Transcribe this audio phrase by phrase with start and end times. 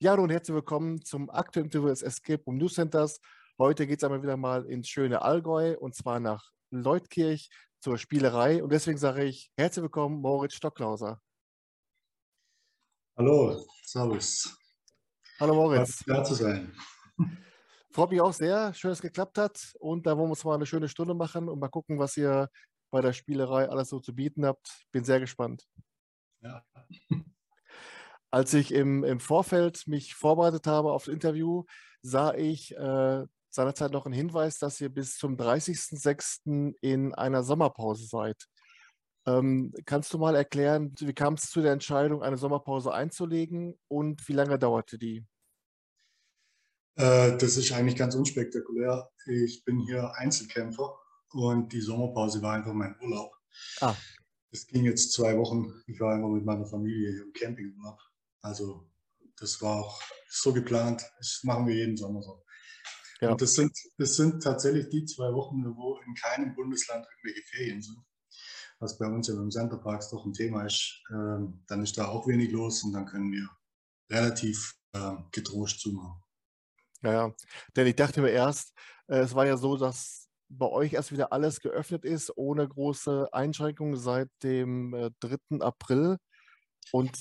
[0.00, 3.20] Ja, hallo und herzlich willkommen zum aktuellen Interview des Escape Room News Centers.
[3.58, 7.50] Heute geht es einmal wieder mal ins schöne Allgäu und zwar nach Leutkirch
[7.80, 8.62] zur Spielerei.
[8.62, 11.20] Und deswegen sage ich herzlich willkommen, Moritz Stocklauser.
[13.16, 14.56] Hallo, Servus.
[15.40, 16.04] Hallo Moritz.
[16.06, 16.72] Da zu sein.
[17.90, 19.74] Freut mich auch sehr, schön, dass es geklappt hat.
[19.80, 22.48] Und da wollen wir uns mal eine schöne Stunde machen und mal gucken, was ihr
[22.92, 24.86] bei der Spielerei alles so zu bieten habt.
[24.92, 25.66] Bin sehr gespannt.
[26.40, 26.64] Ja.
[28.30, 31.64] Als ich im, im Vorfeld mich vorbereitet habe auf das Interview,
[32.02, 36.74] sah ich äh, seinerzeit noch einen Hinweis, dass ihr bis zum 30.06.
[36.80, 38.36] in einer Sommerpause seid.
[39.26, 44.26] Ähm, kannst du mal erklären, wie kam es zu der Entscheidung, eine Sommerpause einzulegen und
[44.28, 45.24] wie lange dauerte die?
[46.96, 49.10] Äh, das ist eigentlich ganz unspektakulär.
[49.26, 50.98] Ich bin hier Einzelkämpfer
[51.32, 53.32] und die Sommerpause war einfach mein Urlaub.
[53.80, 53.94] Ah.
[54.50, 55.74] Es ging jetzt zwei Wochen.
[55.86, 58.00] Ich war einfach mit meiner Familie hier im Campingurlaub.
[58.42, 58.88] Also
[59.36, 61.02] das war auch so geplant.
[61.18, 62.44] Das machen wir jeden Sommer so.
[63.20, 63.30] Ja.
[63.30, 67.82] Und das sind, das sind tatsächlich die zwei Wochen, wo in keinem Bundesland irgendwelche Ferien
[67.82, 67.98] sind.
[68.78, 71.02] Was bei uns ja beim Centerparks doch ein Thema ist.
[71.10, 73.48] Ähm, dann ist da auch wenig los und dann können wir
[74.10, 76.22] relativ äh, getrost zumachen.
[77.02, 77.34] Ja, ja.
[77.74, 78.72] Denn ich dachte mir erst,
[79.08, 83.28] äh, es war ja so, dass bei euch erst wieder alles geöffnet ist, ohne große
[83.32, 85.60] Einschränkungen seit dem äh, 3.
[85.60, 86.18] April.
[86.92, 87.20] Und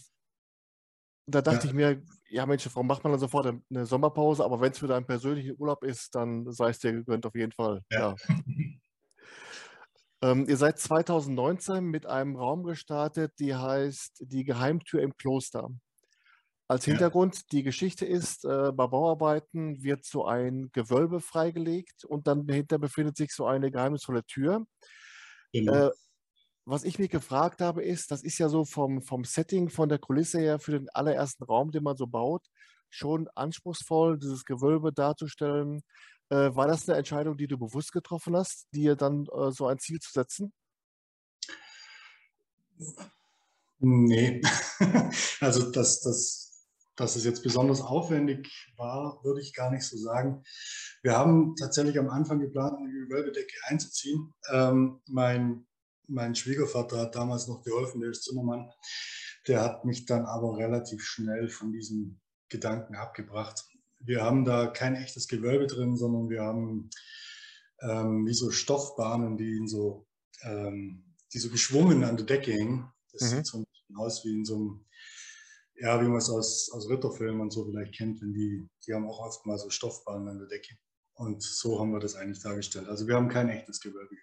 [1.28, 1.70] da dachte ja.
[1.70, 4.44] ich mir, ja Mensch, warum macht man dann sofort eine Sommerpause?
[4.44, 7.52] Aber wenn es für deinen persönlichen Urlaub ist, dann sei es dir gegönnt auf jeden
[7.52, 7.82] Fall.
[7.92, 8.16] Ja.
[8.28, 8.36] ja.
[10.22, 15.70] ähm, ihr seid 2019 mit einem Raum gestartet, die heißt Die Geheimtür im Kloster.
[16.70, 17.42] Als Hintergrund, ja.
[17.52, 23.16] die Geschichte ist, äh, bei Bauarbeiten wird so ein Gewölbe freigelegt und dann dahinter befindet
[23.16, 24.66] sich so eine geheimnisvolle Tür.
[25.54, 25.88] Genau.
[25.88, 25.92] Äh,
[26.68, 30.00] was ich mich gefragt habe, ist, das ist ja so vom, vom Setting, von der
[30.00, 32.46] Kulisse her für den allerersten Raum, den man so baut,
[32.90, 35.82] schon anspruchsvoll, dieses Gewölbe darzustellen.
[36.30, 39.80] Äh, war das eine Entscheidung, die du bewusst getroffen hast, dir dann äh, so ein
[39.80, 40.52] Ziel zu setzen?
[43.80, 44.42] Nee,
[45.40, 46.66] also das, das,
[46.98, 50.44] dass es jetzt besonders aufwendig war, würde ich gar nicht so sagen.
[51.02, 54.34] Wir haben tatsächlich am Anfang geplant, eine Gewölbedecke einzuziehen.
[54.52, 55.67] Ähm, mein
[56.08, 58.70] mein Schwiegervater hat damals noch geholfen, der ist Zimmermann.
[59.48, 62.20] Der hat mich dann aber relativ schnell von diesem
[62.50, 63.66] Gedanken abgebracht.
[64.00, 66.90] Wir haben da kein echtes Gewölbe drin, sondern wir haben
[67.82, 70.08] ähm, wie so Stoffbahnen, die in so,
[70.44, 72.92] ähm, die so geschwungen an der Decke hängen.
[73.12, 73.36] Das mhm.
[73.38, 74.86] sieht so ein bisschen aus wie in so einem,
[75.76, 79.08] ja, wie man es aus, aus Ritterfilmen und so vielleicht kennt, wenn die, die haben
[79.08, 80.76] auch oft mal so Stoffbahnen an der Decke.
[81.16, 82.88] Und so haben wir das eigentlich dargestellt.
[82.88, 84.16] Also wir haben kein echtes Gewölbe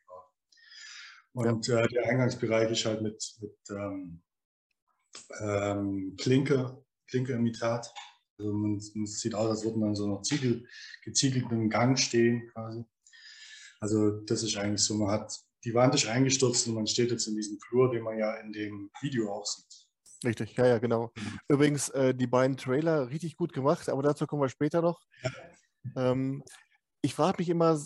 [1.35, 4.23] und äh, der Eingangsbereich ist halt mit, mit ähm,
[5.41, 7.93] ähm, Klinke, Klinke-Imitat.
[8.39, 10.67] Also man, man, sieht aus, als würde man so noch Ziegel,
[11.03, 12.85] geziegelten Gang stehen quasi.
[13.81, 17.27] Also das ist eigentlich so, man hat, die Wand ist eingestürzt und man steht jetzt
[17.27, 19.89] in diesem Flur, den man ja in dem Video auch sieht.
[20.25, 21.13] Richtig, ja, ja, genau.
[21.49, 25.01] Übrigens, äh, die beiden Trailer richtig gut gemacht, aber dazu kommen wir später noch.
[25.23, 25.31] Ja.
[25.97, 26.43] Ähm,
[27.03, 27.79] ich frage mich immer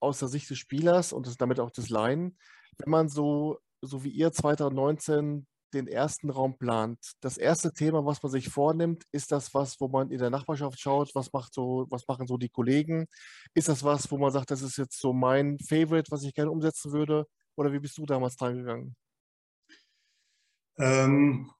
[0.00, 2.38] aus der Sicht des Spielers und das, damit auch des Laien,
[2.78, 8.22] wenn man so, so wie ihr 2019 den ersten Raum plant, das erste Thema, was
[8.22, 11.86] man sich vornimmt, ist das was, wo man in der Nachbarschaft schaut, was macht so,
[11.88, 13.06] was machen so die Kollegen?
[13.54, 16.50] Ist das was, wo man sagt, das ist jetzt so mein Favorite, was ich gerne
[16.50, 17.26] umsetzen würde?
[17.56, 18.96] Oder wie bist du damals dran gegangen?
[20.78, 21.50] Ähm,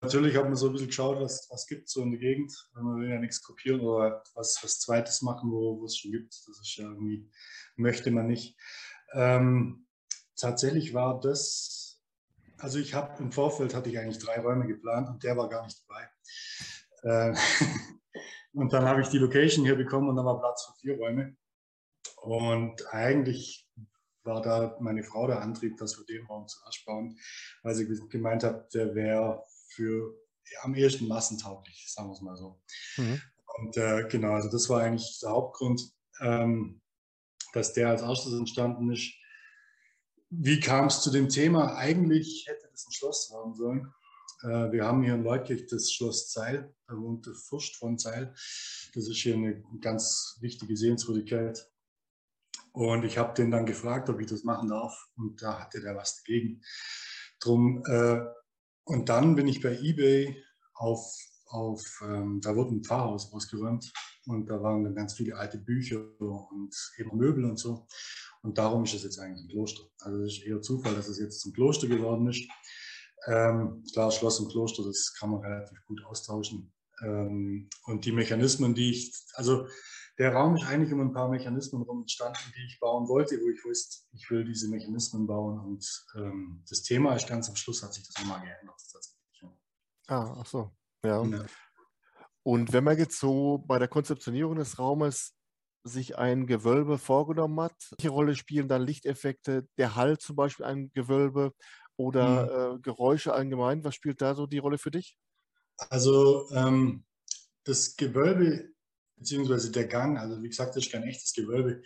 [0.00, 2.52] natürlich hat man so ein bisschen geschaut, was, was gibt es so in der Gegend.
[2.74, 6.34] Man will ja nichts kopieren oder was, was Zweites machen, wo es schon gibt.
[6.46, 7.28] Das ist ja irgendwie,
[7.76, 8.56] möchte man nicht.
[9.12, 9.86] Ähm,
[10.36, 12.02] tatsächlich war das,
[12.58, 15.64] also ich habe im Vorfeld hatte ich eigentlich drei Räume geplant und der war gar
[15.64, 16.08] nicht dabei.
[17.02, 17.36] Äh,
[18.52, 21.36] und dann habe ich die Location hier bekommen und dann war Platz für vier Räume.
[22.22, 23.68] Und eigentlich
[24.24, 27.18] war da meine Frau der Antrieb, dass wir den Raum zuerst bauen,
[27.62, 30.14] weil sie gemeint hat, der wäre für
[30.50, 32.60] ja, am ehesten massentauglich, sagen wir es mal so.
[32.96, 33.20] Mhm.
[33.58, 35.80] Und äh, genau, also das war eigentlich der Hauptgrund,
[36.20, 36.80] ähm,
[37.52, 39.12] dass der als erstes entstanden ist.
[40.40, 41.76] Wie kam es zu dem Thema?
[41.76, 43.92] Eigentlich hätte das ein Schloss haben sollen.
[44.42, 48.34] Äh, wir haben hier in Leutkirch das Schloss Zeil, da wohnt der Fürst von Zeil.
[48.94, 51.70] Das ist hier eine ganz wichtige Sehenswürdigkeit.
[52.72, 55.08] Und ich habe den dann gefragt, ob ich das machen darf.
[55.16, 56.62] Und da hatte der was dagegen.
[57.40, 58.20] Drum, äh,
[58.84, 60.42] und dann bin ich bei eBay
[60.74, 61.14] auf,
[61.46, 63.92] auf ähm, da wurde ein Pfarrhaus ausgeräumt.
[64.26, 67.86] Und da waren dann ganz viele alte Bücher und eben Möbel und so.
[68.44, 69.84] Und darum ist es jetzt eigentlich ein Kloster.
[70.00, 72.46] Also es ist eher Zufall, dass es jetzt zum Kloster geworden ist.
[73.26, 76.70] Ähm, klar, Schloss und Kloster, das kann man relativ gut austauschen.
[77.02, 79.66] Ähm, und die Mechanismen, die ich, also
[80.18, 83.48] der Raum ist eigentlich um ein paar Mechanismen rum entstanden, die ich bauen wollte, wo
[83.48, 85.58] ich wusste, ich will diese Mechanismen bauen.
[85.60, 88.76] Und ähm, das Thema ist ganz am Schluss, hat sich das nochmal geändert.
[90.06, 90.70] Ah, ach so,
[91.02, 91.24] ja.
[91.24, 91.46] ja.
[92.42, 95.34] Und wenn man jetzt so bei der Konzeptionierung des Raumes
[95.84, 100.90] sich ein Gewölbe vorgenommen hat, welche Rolle spielen dann Lichteffekte, der Hall zum Beispiel ein
[100.92, 101.52] Gewölbe
[101.96, 102.76] oder mhm.
[102.76, 103.84] äh, Geräusche allgemein?
[103.84, 105.16] Was spielt da so die Rolle für dich?
[105.90, 107.04] Also ähm,
[107.64, 108.74] das Gewölbe
[109.16, 111.82] beziehungsweise der Gang, also wie gesagt, das ist kein echtes Gewölbe.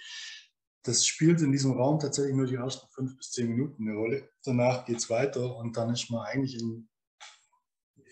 [0.82, 4.30] Das spielt in diesem Raum tatsächlich nur die ersten fünf bis zehn Minuten eine Rolle.
[4.44, 6.88] Danach geht es weiter und dann ist man eigentlich in,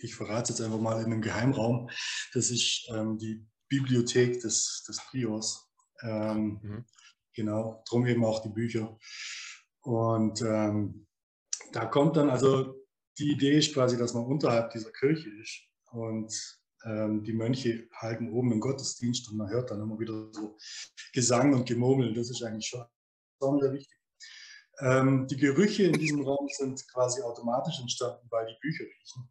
[0.01, 1.89] ich verrate jetzt einfach mal, in einem Geheimraum.
[2.35, 5.66] Das ist ähm, die Bibliothek des, des Priors.
[6.03, 6.85] Ähm, mhm.
[7.35, 8.97] Genau, drum eben auch die Bücher.
[9.83, 11.07] Und ähm,
[11.73, 12.75] da kommt dann, also
[13.19, 16.33] die Idee ist quasi, dass man unterhalb dieser Kirche ist und
[16.85, 20.57] ähm, die Mönche halten oben einen Gottesdienst und man hört dann immer wieder so
[21.13, 22.15] Gesang und Gemurmel.
[22.15, 22.85] Das ist eigentlich schon
[23.61, 23.97] sehr wichtig.
[24.81, 29.31] Ähm, die Gerüche in diesem Raum sind quasi automatisch entstanden, weil die Bücher riechen.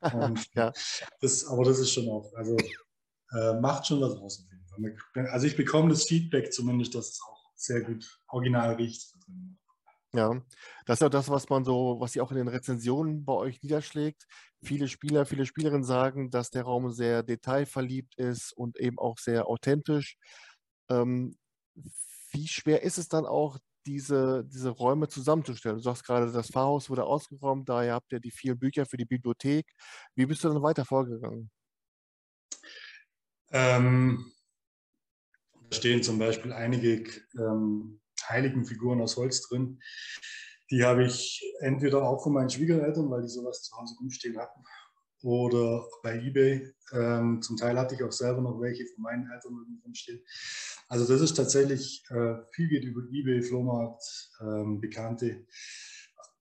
[0.54, 0.72] ja.
[1.20, 2.56] das, aber das ist schon auch, also
[3.32, 4.46] äh, macht schon was aus.
[5.30, 9.12] Also ich bekomme das Feedback zumindest, dass es auch sehr gut original riecht.
[10.14, 10.40] Ja,
[10.86, 13.62] das ist ja das, was man so, was sie auch in den Rezensionen bei euch
[13.62, 14.24] niederschlägt.
[14.62, 19.48] Viele Spieler, viele Spielerinnen sagen, dass der Raum sehr detailverliebt ist und eben auch sehr
[19.48, 20.16] authentisch.
[20.88, 21.36] Ähm,
[22.32, 25.76] wie schwer ist es dann auch, diese, diese Räume zusammenzustellen?
[25.76, 29.06] Du sagst gerade, das Pfarrhaus wurde ausgeräumt, daher habt ihr die vielen Bücher für die
[29.06, 29.66] Bibliothek.
[30.14, 31.50] Wie bist du dann weiter vorgegangen?
[33.50, 34.32] Ähm,
[35.70, 37.04] da stehen zum Beispiel einige
[37.38, 39.80] ähm, heiligen Figuren aus Holz drin.
[40.70, 44.62] Die habe ich entweder auch von meinen Schwiegereltern, weil die sowas zu Hause rumstehen hatten,
[45.22, 46.72] oder bei eBay.
[46.92, 50.22] Ähm, zum Teil hatte ich auch selber noch welche von meinen Eltern rumstehen.
[50.88, 55.46] Also das ist tatsächlich, äh, viel geht über eBay, Flohmarkt, ähm, Bekannte.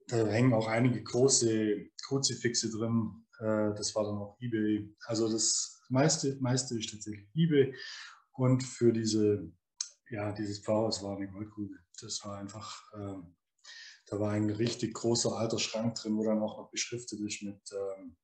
[0.07, 3.25] Da hängen auch einige große Kruzifixe drin.
[3.39, 4.95] Äh, das war dann auch eBay.
[5.05, 7.75] Also das meiste, meiste ist tatsächlich eBay.
[8.33, 9.51] Und für diese
[10.09, 11.75] ja, dieses Pfarrhaus war eine Goldgrube.
[12.01, 13.35] Das war einfach, ähm,
[14.05, 17.59] da war ein richtig großer alter Schrank drin, wo dann auch noch beschriftet ist mit
[17.71, 18.15] ähm,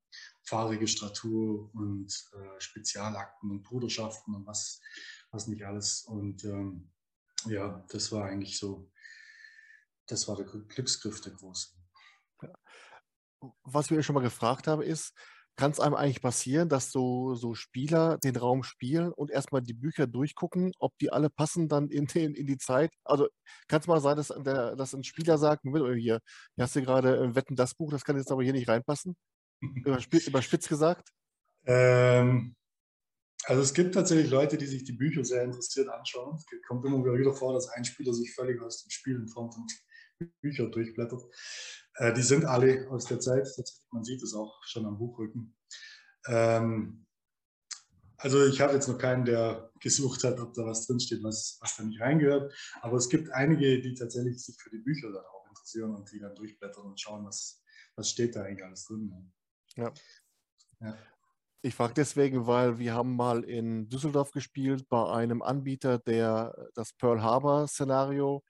[0.44, 4.80] Fahrregistratur und äh, Spezialakten und Bruderschaften und was,
[5.32, 6.04] was nicht alles.
[6.04, 6.92] Und ähm,
[7.48, 8.92] ja, das war eigentlich so,
[10.08, 11.78] das war der Glücksgriff der Großen.
[13.64, 15.14] Was wir schon mal gefragt haben, ist,
[15.56, 19.74] kann es einem eigentlich passieren, dass so, so Spieler den Raum spielen und erstmal die
[19.74, 22.92] Bücher durchgucken, ob die alle passen dann in, den, in die Zeit?
[23.04, 23.28] Also
[23.68, 26.20] kann es mal sein, dass, der, dass ein Spieler sagt, hier, hier
[26.58, 29.16] hast du gerade äh, Wetten das Buch, das kann jetzt aber hier nicht reinpassen?
[29.62, 31.10] Überspitzt, überspitzt gesagt?
[31.66, 32.56] Ähm,
[33.46, 36.36] also es gibt tatsächlich Leute, die sich die Bücher sehr interessiert anschauen.
[36.36, 39.52] Es kommt immer wieder vor, dass ein Spieler sich völlig aus dem Spiel in Form
[39.52, 39.66] von
[40.42, 41.22] Büchern durchblättert.
[41.96, 43.48] Äh, die sind alle aus der Zeit,
[43.92, 45.56] man sieht es auch schon am Buchrücken.
[46.28, 47.06] Ähm,
[48.18, 51.76] also ich habe jetzt noch keinen, der gesucht hat, ob da was drinsteht, was, was
[51.76, 52.54] da nicht reingehört.
[52.82, 56.20] Aber es gibt einige, die tatsächlich sich für die Bücher dann auch interessieren und die
[56.20, 57.62] dann durchblättern und schauen, was,
[57.96, 59.34] was steht da eigentlich alles drin.
[59.76, 59.94] Ja.
[60.80, 60.98] ja.
[61.62, 66.94] Ich frage deswegen, weil wir haben mal in Düsseldorf gespielt bei einem Anbieter, der das
[66.94, 68.44] Pearl Harbor Szenario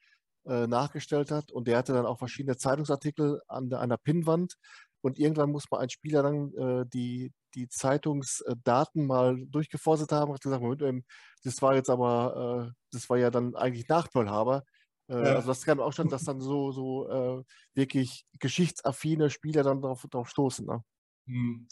[0.45, 1.51] äh, nachgestellt hat.
[1.51, 4.55] Und der hatte dann auch verschiedene Zeitungsartikel an einer Pinnwand.
[5.01, 10.35] Und irgendwann muss man ein Spieler dann äh, die, die Zeitungsdaten mal durchgeforstet haben und
[10.35, 11.03] hat gesagt, Moment, ähm,
[11.43, 14.63] das war jetzt aber, äh, das war ja dann eigentlich nach Pearl Harbor.
[15.09, 15.35] Äh, ja.
[15.35, 17.43] Also das kann auch schon, dass dann so, so äh,
[17.75, 20.65] wirklich geschichtsaffine Spieler dann darauf, darauf stoßen.
[20.65, 20.83] Ne?
[21.27, 21.67] Hm.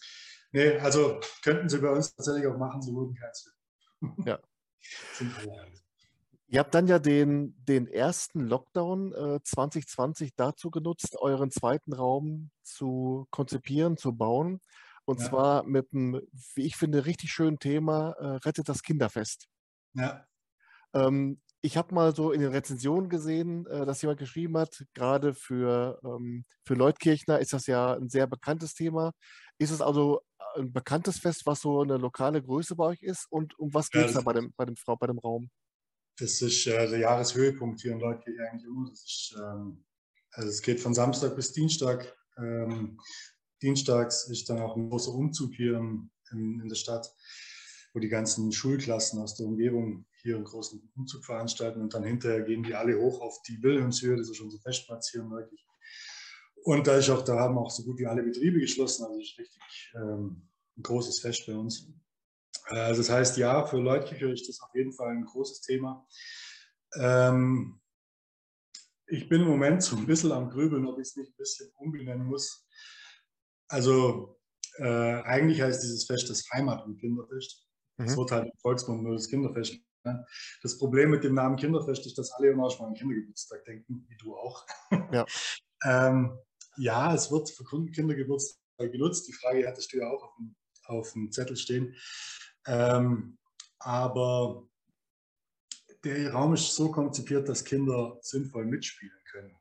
[0.52, 3.54] Nee, also könnten sie bei uns tatsächlich auch machen, sie würden keins
[4.26, 4.40] Ja.
[6.52, 12.52] Ihr habt dann ja den, den ersten Lockdown äh, 2020 dazu genutzt, euren zweiten Raum
[12.62, 14.60] zu konzipieren, zu bauen.
[15.06, 15.30] Und ja.
[15.30, 16.20] zwar mit einem,
[16.56, 19.48] wie ich finde, richtig schönen Thema, äh, Rettet das Kinderfest.
[19.94, 20.26] Ja.
[20.94, 25.34] Ähm, ich habe mal so in den Rezensionen gesehen, äh, dass jemand geschrieben hat, gerade
[25.34, 29.14] für, ähm, für Leutkirchner ist das ja ein sehr bekanntes Thema.
[29.58, 30.20] Ist es also
[30.58, 33.26] ein bekanntes Fest, was so eine lokale Größe bei euch ist?
[33.30, 35.50] Und um was geht es ja, da bei dem, bei, dem, bei dem Raum?
[36.18, 38.90] Das ist äh, der Jahreshöhepunkt hier in Leutkirche eigentlich immer.
[38.90, 39.84] Das ist, ähm,
[40.32, 42.16] also es geht von Samstag bis Dienstag.
[42.38, 42.98] Ähm,
[43.62, 47.12] Dienstags ist dann auch ein großer Umzug hier in, in, in, der Stadt,
[47.94, 52.42] wo die ganzen Schulklassen aus der Umgebung hier einen großen Umzug veranstalten und dann hinterher
[52.42, 55.66] gehen die alle hoch auf die Wilhelmshöhe, das ist schon so Festplatz hier in Leutkirche.
[56.64, 59.92] Und da auch, da haben auch so gut wie alle Betriebe geschlossen, also ist richtig
[59.96, 61.88] ähm, ein großes Fest bei uns.
[62.68, 66.08] Also das heißt, ja, für Leutkirche ist das auf jeden Fall ein großes Thema.
[66.96, 67.82] Ähm,
[69.08, 71.70] ich bin im Moment so ein bisschen am Grübeln, ob ich es nicht ein bisschen
[71.76, 72.66] umbenennen muss.
[73.68, 74.40] Also
[74.78, 77.68] äh, eigentlich heißt dieses Fest das Heimat- und Kinderfest.
[77.98, 78.06] Mhm.
[78.06, 79.78] Das wird halt im Volksmund nur das Kinderfest.
[80.04, 80.26] Ne?
[80.62, 84.18] Das Problem mit dem Namen Kinderfest ist, dass alle immer schon an Kindergeburtstag denken, wie
[84.18, 84.66] du auch.
[85.12, 85.26] Ja,
[85.86, 86.38] ähm,
[86.78, 88.60] ja es wird für Kindergeburtstag
[88.92, 89.28] genutzt.
[89.28, 91.96] Die Frage hattest du ja auch auf dem, auf dem Zettel stehen.
[92.68, 93.38] Ähm,
[93.80, 94.68] aber
[96.04, 99.56] der Raum ist so konzipiert, dass Kinder sinnvoll mitspielen können.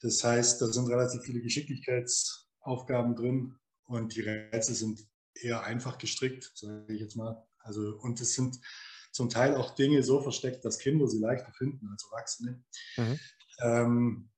[0.00, 3.54] Das heißt, da sind relativ viele Geschicklichkeitsaufgaben drin
[3.84, 7.46] und die Rätsel sind eher einfach gestrickt, sage ich jetzt mal.
[7.58, 8.58] Also, und es sind
[9.12, 12.64] zum Teil auch Dinge so versteckt, dass Kinder sie leichter finden als Erwachsene.
[12.96, 13.20] Mhm.
[13.60, 14.31] Ähm,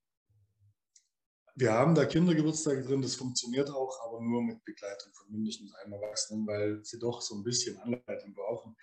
[1.57, 5.93] wir haben da Kindergeburtstage drin, das funktioniert auch, aber nur mit Begleitung von mindestens einem
[5.95, 8.77] Erwachsenen, weil sie doch so ein bisschen Anleitung brauchen,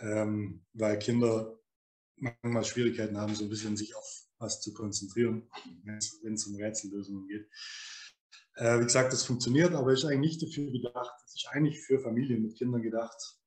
[0.00, 1.58] ähm, weil Kinder
[2.16, 5.48] manchmal Schwierigkeiten haben, so ein bisschen sich auf was zu konzentrieren,
[5.84, 7.48] wenn es um Rätsellösungen geht.
[8.56, 11.14] Äh, wie gesagt, das funktioniert, aber ist eigentlich nicht dafür gedacht.
[11.26, 13.38] Es ist eigentlich für Familien mit Kindern gedacht.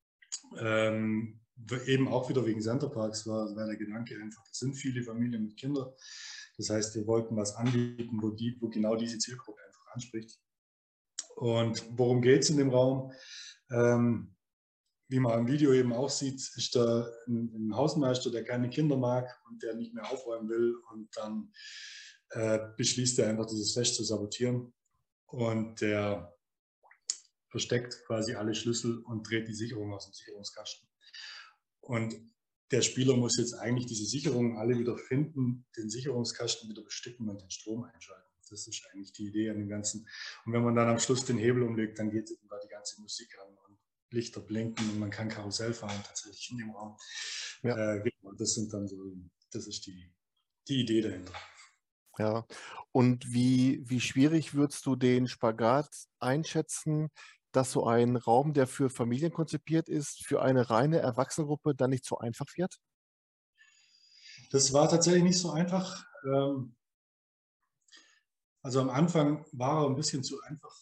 [0.58, 1.39] Ähm,
[1.86, 5.58] eben auch wieder wegen Centerparks war, war der Gedanke einfach, es sind viele Familien mit
[5.58, 5.92] Kindern.
[6.58, 10.40] Das heißt, wir wollten was anbieten, wo, die, wo genau diese Zielgruppe einfach anspricht.
[11.36, 13.14] Und worum geht es in dem Raum?
[13.72, 14.36] Ähm,
[15.08, 18.98] wie man im Video eben auch sieht, ist da ein, ein, Hausmeister, der keine Kinder
[18.98, 20.76] mag und der nicht mehr aufräumen will.
[20.92, 21.54] Und dann
[22.32, 24.74] äh, beschließt er einfach, dieses Fest zu sabotieren.
[25.28, 26.36] Und der
[27.48, 30.89] versteckt quasi alle Schlüssel und dreht die Sicherung aus dem Sicherungskasten.
[31.82, 32.16] Und
[32.72, 37.42] der Spieler muss jetzt eigentlich diese Sicherungen alle wieder finden, den Sicherungskasten wieder bestücken und
[37.42, 38.30] den Strom einschalten.
[38.50, 40.08] Das ist eigentlich die Idee an dem Ganzen.
[40.46, 43.38] Und wenn man dann am Schluss den Hebel umlegt, dann geht da die ganze Musik
[43.40, 43.78] an und
[44.12, 46.98] Lichter blinken und man kann Karussell fahren tatsächlich in dem Raum.
[47.62, 47.96] Ja.
[47.96, 48.98] Äh, genau, das sind dann so,
[49.52, 50.12] das ist die,
[50.68, 51.34] die Idee dahinter.
[52.18, 52.46] Ja,
[52.92, 57.10] und wie, wie schwierig würdest du den Spagat einschätzen,
[57.52, 62.06] dass so ein Raum, der für Familien konzipiert ist, für eine reine Erwachsenengruppe dann nicht
[62.06, 62.80] so einfach wird?
[64.52, 66.06] Das war tatsächlich nicht so einfach.
[66.24, 66.76] Ähm,
[68.62, 70.76] also am Anfang war er ein bisschen zu einfach.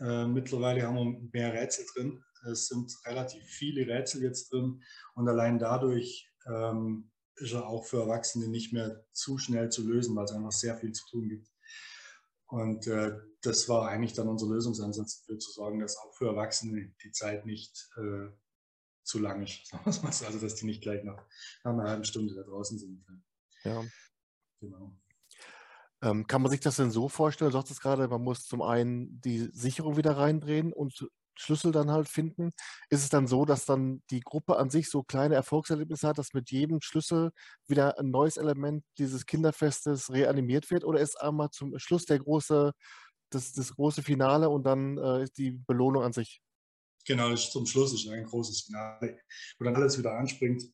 [0.00, 2.22] Äh, mittlerweile haben wir mehr Rätsel drin.
[2.50, 4.82] Es sind relativ viele Rätsel jetzt drin
[5.14, 10.14] und allein dadurch ähm, ist er auch für Erwachsene nicht mehr zu schnell zu lösen,
[10.14, 11.48] weil es einfach sehr viel zu tun gibt.
[12.48, 16.92] Und äh, das war eigentlich dann unser Lösungsansatz, dafür zu sorgen, dass auch für Erwachsene
[17.02, 18.28] die Zeit nicht äh,
[19.02, 19.72] zu lang ist.
[19.84, 21.24] Also, dass die nicht gleich nach,
[21.64, 23.04] nach einer halben Stunde da draußen sind.
[23.64, 23.84] Ja.
[24.60, 24.92] Genau.
[26.02, 27.50] Ähm, kann man sich das denn so vorstellen?
[27.50, 32.08] Du sagtest gerade, man muss zum einen die Sicherung wieder reindrehen und Schlüssel dann halt
[32.08, 32.50] finden.
[32.90, 36.34] Ist es dann so, dass dann die Gruppe an sich so kleine Erfolgserlebnisse hat, dass
[36.34, 37.30] mit jedem Schlüssel
[37.66, 40.84] wieder ein neues Element dieses Kinderfestes reanimiert wird?
[40.84, 42.72] Oder ist einmal zum Schluss der große,
[43.30, 46.40] das, das große Finale und dann äh, die Belohnung an sich?
[47.06, 49.20] Genau, zum Schluss ist ein großes Finale,
[49.58, 50.64] wo dann alles wieder anspringt.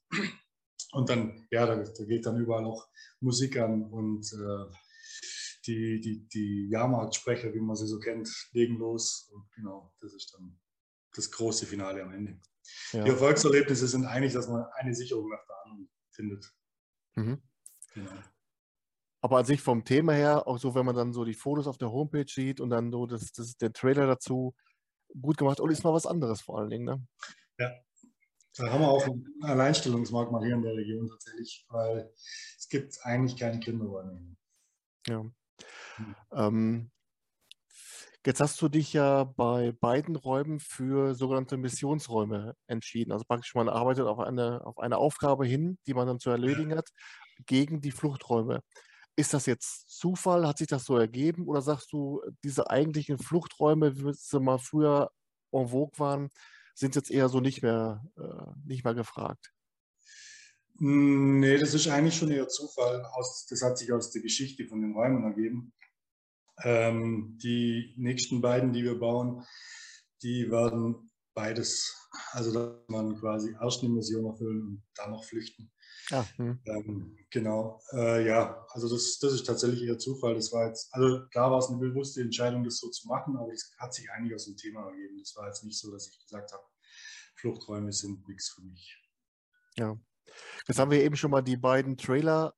[0.93, 2.87] Und dann, ja, da, da geht dann überall auch
[3.21, 4.75] Musik an und äh,
[5.67, 9.31] die, die, die Jahrmarktsprecher, wie man sie so kennt, legen los.
[9.33, 10.59] Und genau, das ist dann
[11.15, 12.41] das große Finale am Ende.
[12.93, 13.05] Ja.
[13.05, 16.53] Die Erfolgserlebnisse sind eigentlich, dass man eine Sicherung nach der anderen findet.
[17.17, 17.43] Mhm.
[17.95, 18.13] Genau.
[19.21, 21.79] Aber an sich vom Thema her, auch so, wenn man dann so die Fotos auf
[21.79, 24.55] der Homepage sieht und dann so das, das, der Trailer dazu,
[25.21, 26.85] gut gemacht und ist mal was anderes vor allen Dingen.
[26.85, 27.07] Ne?
[27.59, 27.73] Ja,
[28.57, 32.13] da haben wir auch ein Alleinstellungsmerkmal hier in der Region tatsächlich, weil
[32.59, 34.37] es gibt eigentlich keine Kinderräume.
[35.07, 35.25] Ja.
[36.33, 36.91] Ähm,
[38.27, 43.13] jetzt hast du dich ja bei beiden Räumen für sogenannte Missionsräume entschieden.
[43.13, 46.75] Also praktisch man arbeitet auf eine, auf eine Aufgabe hin, die man dann zu erledigen
[46.75, 46.91] hat,
[47.47, 48.63] gegen die Fluchträume.
[49.17, 50.47] Ist das jetzt Zufall?
[50.47, 51.47] Hat sich das so ergeben?
[51.47, 55.11] Oder sagst du, diese eigentlichen Fluchträume, wie sie mal früher
[55.53, 56.31] en vogue waren,
[56.75, 59.53] sind jetzt eher so nicht mehr, äh, nicht mehr gefragt?
[60.79, 63.05] Hm, nee, das ist eigentlich schon eher Zufall.
[63.51, 65.73] das hat sich aus der Geschichte von den Räumen ergeben.
[66.63, 69.45] Ähm, die nächsten beiden, die wir bauen,
[70.23, 71.97] die werden beides,
[72.33, 75.73] also dass man quasi erst eine Mission erfüllen und dann noch flüchten.
[76.11, 76.61] Ah, hm.
[76.67, 80.35] ähm, genau, äh, ja, also das, das ist tatsächlich eher Zufall.
[80.35, 83.53] Das war jetzt, also klar war es eine bewusste Entscheidung, das so zu machen, aber
[83.53, 85.19] es hat sich eigentlich aus dem Thema ergeben.
[85.19, 86.65] Das war jetzt nicht so, dass ich gesagt habe,
[87.37, 88.99] Fluchträume sind nichts für mich.
[89.77, 89.97] Ja.
[90.67, 92.55] Jetzt haben wir eben schon mal die beiden Trailer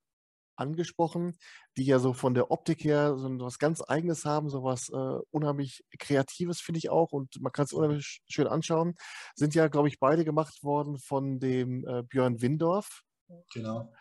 [0.56, 1.36] angesprochen,
[1.76, 5.18] die ja so von der Optik her so was ganz Eigenes haben, so was äh,
[5.30, 7.12] unheimlich Kreatives, finde ich auch.
[7.12, 8.94] Und man kann es unheimlich schön anschauen.
[9.34, 13.02] Sind ja, glaube ich, beide gemacht worden von dem äh, Björn Windorf.
[13.52, 13.92] Genau.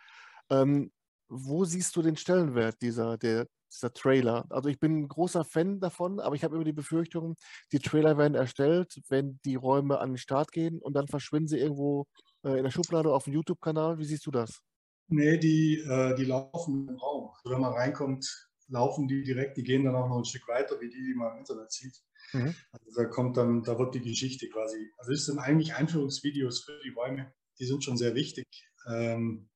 [0.50, 0.92] Ähm,
[1.30, 4.46] wo siehst du den Stellenwert dieser, der, dieser Trailer?
[4.50, 7.36] Also ich bin ein großer Fan davon, aber ich habe immer die Befürchtung,
[7.72, 11.60] die Trailer werden erstellt, wenn die Räume an den Start gehen und dann verschwinden sie
[11.60, 12.06] irgendwo
[12.44, 13.98] äh, in der Schublade auf dem YouTube-Kanal.
[13.98, 14.62] Wie siehst du das?
[15.08, 17.30] Nee, die, äh, die laufen im Raum.
[17.36, 20.80] Also wenn man reinkommt, laufen die direkt, die gehen dann auch noch ein Stück weiter,
[20.80, 21.96] wie die, die man im Internet sieht.
[22.34, 22.56] Mhm.
[22.72, 24.92] Also da kommt dann, da wird die Geschichte quasi.
[24.98, 28.48] Also es sind eigentlich Einführungsvideos für die Räume, die sind schon sehr wichtig.
[28.88, 29.50] Ähm,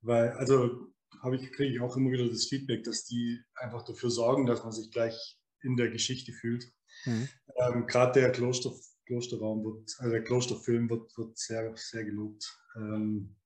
[0.00, 4.10] weil, also habe ich, kriege ich auch immer wieder das Feedback, dass die einfach dafür
[4.10, 6.72] sorgen, dass man sich gleich in der Geschichte fühlt.
[7.04, 7.28] Mhm.
[7.56, 8.72] Ähm, Gerade der Kloster,
[9.06, 12.44] Klosterraum wird, also der Klosterfilm wird, wird sehr, sehr gelobt.
[12.76, 13.36] Ähm,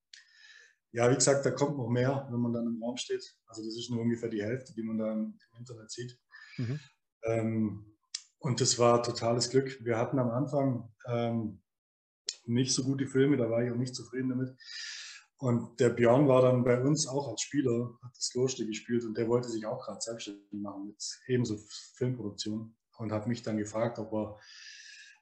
[0.97, 3.23] ja, wie gesagt, da kommt noch mehr, wenn man dann im Raum steht.
[3.47, 6.19] Also das ist nur ungefähr die Hälfte, die man da im Internet sieht.
[6.57, 6.81] Mhm.
[7.25, 7.97] Ähm,
[8.39, 9.79] und das war totales Glück.
[9.85, 11.61] Wir hatten am Anfang ähm,
[12.47, 14.57] nicht so gute Filme, da war ich auch nicht zufrieden damit.
[15.37, 19.19] Und der Björn war dann bei uns auch als Spieler, hat das Kloster gespielt und
[19.19, 21.59] der wollte sich auch gerade selbstständig machen mit ebenso
[21.97, 24.39] Filmproduktion und hat mich dann gefragt, ob er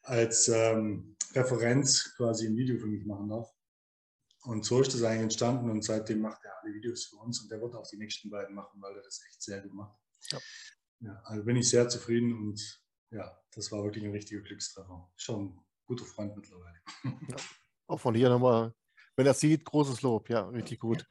[0.03, 3.51] als ähm, Referenz quasi ein Video für mich machen darf.
[4.45, 7.51] Und so ist das eigentlich entstanden und seitdem macht er alle Videos für uns und
[7.51, 9.99] der wird auch die nächsten beiden machen, weil er das echt sehr gut macht.
[10.31, 10.39] Ja.
[11.01, 15.11] ja also bin ich sehr zufrieden und ja, das war wirklich ein richtiger Glückstreffer.
[15.17, 16.79] Schon ein guter Freund mittlerweile.
[17.29, 17.37] Ja.
[17.87, 18.75] Auch von hier nochmal,
[19.17, 20.31] wenn er sieht, großes Lob.
[20.31, 21.07] Ja, richtig gut.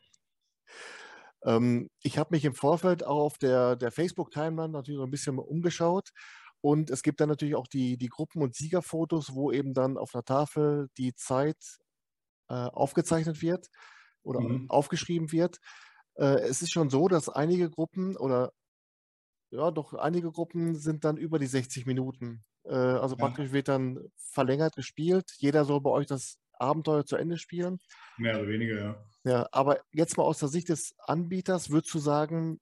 [1.44, 5.38] Ähm, ich habe mich im Vorfeld auch auf der, der Facebook-Timeline natürlich so ein bisschen
[5.38, 6.10] umgeschaut.
[6.62, 10.16] Und es gibt dann natürlich auch die, die Gruppen- und Siegerfotos, wo eben dann auf
[10.16, 11.58] einer Tafel die Zeit
[12.50, 13.70] äh, aufgezeichnet wird
[14.24, 14.70] oder mhm.
[14.70, 15.60] aufgeschrieben wird.
[16.16, 18.52] Äh, es ist schon so, dass einige Gruppen oder
[19.52, 22.44] ja, doch einige Gruppen sind dann über die 60 Minuten.
[22.66, 23.26] Äh, also ja.
[23.26, 25.32] praktisch wird dann verlängert gespielt.
[25.38, 27.80] Jeder soll bei euch das Abenteuer zu Ende spielen.
[28.18, 29.06] Mehr oder weniger, ja.
[29.26, 32.60] Ja, aber jetzt mal aus der Sicht des Anbieters, würdest du sagen,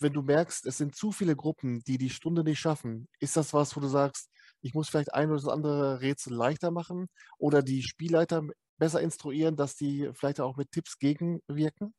[0.00, 3.54] wenn du merkst, es sind zu viele Gruppen, die die Stunde nicht schaffen, ist das
[3.54, 4.28] was, wo du sagst,
[4.60, 8.42] ich muss vielleicht ein oder andere Rätsel leichter machen oder die Spielleiter
[8.78, 11.94] besser instruieren, dass die vielleicht auch mit Tipps gegenwirken?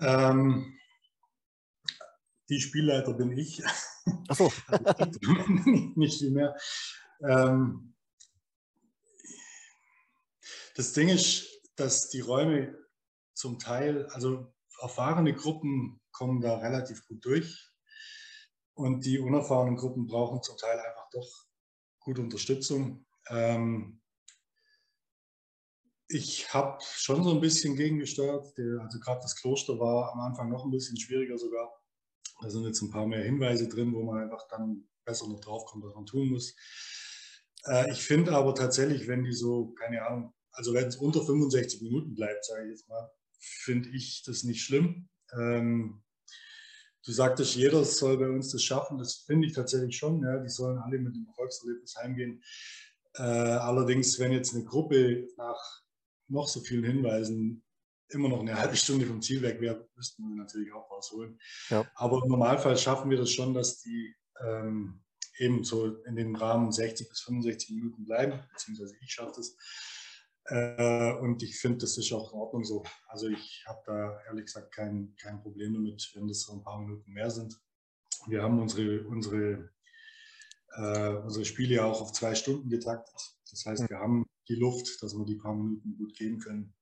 [0.00, 0.78] Ähm,
[2.48, 3.62] die Spielleiter bin ich.
[4.28, 4.52] Ach so.
[5.96, 6.56] nicht viel mehr.
[7.22, 7.94] Ähm,
[10.74, 11.46] das Ding ist,
[11.76, 12.76] dass die Räume
[13.34, 17.70] zum Teil, also erfahrene Gruppen kommen da relativ gut durch
[18.74, 21.46] und die unerfahrenen Gruppen brauchen zum Teil einfach doch
[22.00, 23.06] gute Unterstützung.
[23.28, 24.00] Ähm,
[26.12, 28.52] ich habe schon so ein bisschen gegengesteuert.
[28.80, 31.72] also gerade das Kloster war am Anfang noch ein bisschen schwieriger sogar.
[32.42, 35.84] Da sind jetzt ein paar mehr Hinweise drin, wo man einfach dann besser noch draufkommt,
[35.84, 36.56] was man tun muss.
[37.66, 41.82] Äh, ich finde aber tatsächlich, wenn die so, keine Ahnung, also wenn es unter 65
[41.82, 45.08] Minuten bleibt, sage ich jetzt mal, finde ich das nicht schlimm.
[45.32, 46.02] Ähm,
[47.04, 48.98] du sagtest, jeder soll bei uns das schaffen.
[48.98, 50.22] Das finde ich tatsächlich schon.
[50.22, 50.38] Ja.
[50.38, 52.42] Die sollen alle mit dem Erfolgserlebnis heimgehen.
[53.14, 55.82] Äh, allerdings, wenn jetzt eine Gruppe nach
[56.30, 57.62] noch so vielen Hinweisen
[58.08, 61.38] immer noch eine halbe Stunde vom Ziel weg wäre, müssten wir natürlich auch rausholen.
[61.68, 61.88] Ja.
[61.94, 65.02] Aber im Normalfall schaffen wir das schon, dass die ähm,
[65.38, 69.56] eben so in den Rahmen 60 bis 65 Minuten bleiben, beziehungsweise ich schaffe das.
[70.46, 72.82] Äh, und ich finde, das ist auch in Ordnung so.
[73.08, 76.80] Also ich habe da ehrlich gesagt kein, kein Problem damit, wenn das so ein paar
[76.80, 77.58] Minuten mehr sind.
[78.26, 79.70] Wir haben unsere, unsere,
[80.76, 83.14] äh, unsere Spiele ja auch auf zwei Stunden getaktet.
[83.50, 86.74] Das heißt, wir haben die Luft, dass wir die paar Minuten gut geben können.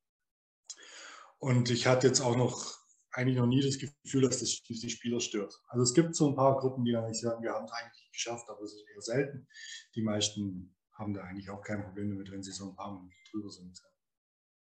[1.39, 2.79] Und ich hatte jetzt auch noch
[3.13, 5.61] eigentlich noch nie das Gefühl, dass das die Spieler stört.
[5.69, 8.11] Also es gibt so ein paar Gruppen, die dann nicht sagen, wir haben es eigentlich
[8.13, 9.49] geschafft, aber es ist eher selten.
[9.95, 13.15] Die meisten haben da eigentlich auch kein Problem damit, wenn sie so ein paar Minuten
[13.31, 13.81] drüber sind.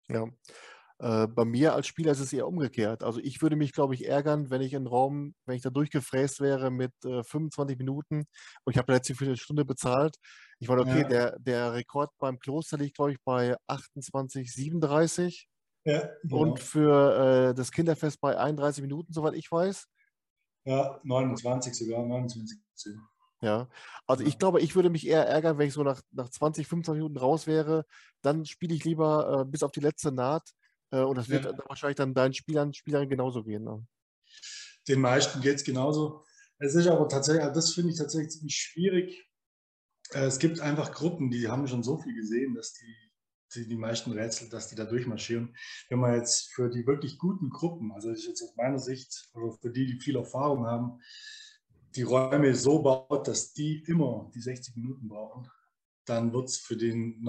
[0.09, 0.27] Ja.
[0.99, 3.03] Äh, bei mir als Spieler ist es eher umgekehrt.
[3.03, 6.39] Also ich würde mich, glaube ich, ärgern, wenn ich einen Raum, wenn ich da durchgefräst
[6.39, 8.25] wäre mit äh, 25 Minuten
[8.63, 10.15] und ich habe letztlich für eine Stunde bezahlt.
[10.59, 11.07] Ich meine, okay, ja.
[11.07, 15.49] der, der Rekord beim Kloster liegt, glaube ich, bei 28, 37.
[15.83, 16.37] Ja, genau.
[16.37, 19.87] Und für äh, das Kinderfest bei 31 Minuten, soweit ich weiß.
[20.63, 22.57] Ja, 29 sogar, 29.
[23.41, 23.67] Ja,
[24.07, 26.99] also ich glaube, ich würde mich eher ärgern, wenn ich so nach, nach 20, 25
[26.99, 27.85] Minuten raus wäre.
[28.21, 30.49] Dann spiele ich lieber äh, bis auf die letzte Naht.
[30.91, 31.57] Äh, und das wird ja.
[31.67, 33.63] wahrscheinlich dann deinen Spielern, Spielern genauso gehen.
[33.63, 33.85] Ne?
[34.87, 36.23] Den meisten geht es genauso.
[36.57, 39.29] Es ist aber tatsächlich, also das finde ich tatsächlich ziemlich schwierig.
[40.11, 42.95] Äh, es gibt einfach Gruppen, die haben schon so viel gesehen, dass die
[43.55, 45.55] die, die meisten Rätsel, dass die da durchmarschieren.
[45.89, 49.51] Wenn man jetzt für die wirklich guten Gruppen, also ich jetzt aus meiner Sicht, oder
[49.53, 50.99] für die, die viel Erfahrung haben,
[51.95, 55.49] die Räume so baut, dass die immer die 60 Minuten brauchen,
[56.05, 57.21] dann wird es für den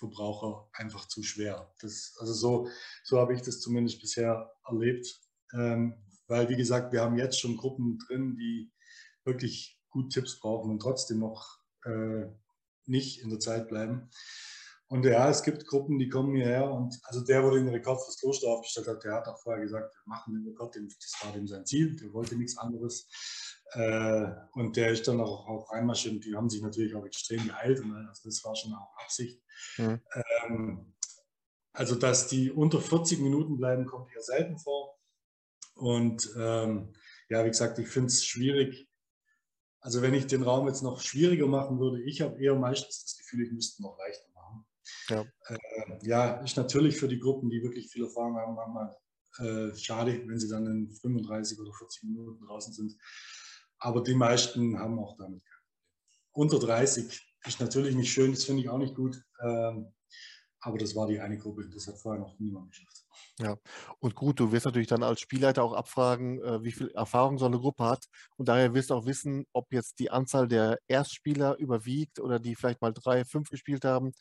[0.00, 1.72] Normalverbraucher einfach zu schwer.
[1.80, 2.68] Das, also so,
[3.02, 5.20] so habe ich das zumindest bisher erlebt.
[5.52, 5.94] Ähm,
[6.26, 8.72] weil, wie gesagt, wir haben jetzt schon Gruppen drin, die
[9.24, 12.26] wirklich gut Tipps brauchen und trotzdem noch äh,
[12.86, 14.10] nicht in der Zeit bleiben.
[14.88, 18.18] Und ja, es gibt Gruppen, die kommen hierher und also der, der den Rekord fürs
[18.18, 21.46] Kloster aufgestellt hat, der hat auch vorher gesagt, wir machen den Rekord, das war dem
[21.46, 23.08] sein Ziel, der wollte nichts anderes.
[23.72, 27.44] Äh, und der ist dann auch, auch reinmarschiert und die haben sich natürlich auch extrem
[27.46, 29.40] geheilt und also das war schon auch Absicht.
[29.78, 30.94] Mhm.
[31.74, 34.96] Also, dass die unter 40 Minuten bleiben, kommt eher selten vor.
[35.74, 36.94] Und ähm,
[37.28, 38.88] ja, wie gesagt, ich finde es schwierig.
[39.80, 43.16] Also, wenn ich den Raum jetzt noch schwieriger machen würde, ich habe eher meistens das
[43.18, 44.33] Gefühl, ich müsste noch leichter machen.
[45.08, 45.24] Ja.
[45.46, 45.58] Äh,
[46.02, 48.96] ja, ist natürlich für die Gruppen, die wirklich viel Erfahrung haben, manchmal
[49.38, 52.96] äh, schade, wenn sie dann in 35 oder 40 Minuten draußen sind.
[53.78, 56.30] Aber die meisten haben auch damit kein Problem.
[56.32, 59.22] Unter 30 ist natürlich nicht schön, das finde ich auch nicht gut.
[59.42, 59.92] Ähm,
[60.60, 63.04] aber das war die eine Gruppe, das hat vorher noch niemand geschafft.
[63.38, 63.56] Ja,
[63.98, 67.46] und gut, du wirst natürlich dann als Spielleiter auch abfragen, äh, wie viel Erfahrung so
[67.46, 68.06] eine Gruppe hat.
[68.36, 72.54] Und daher wirst du auch wissen, ob jetzt die Anzahl der Erstspieler überwiegt oder die
[72.54, 74.12] vielleicht mal drei, fünf gespielt haben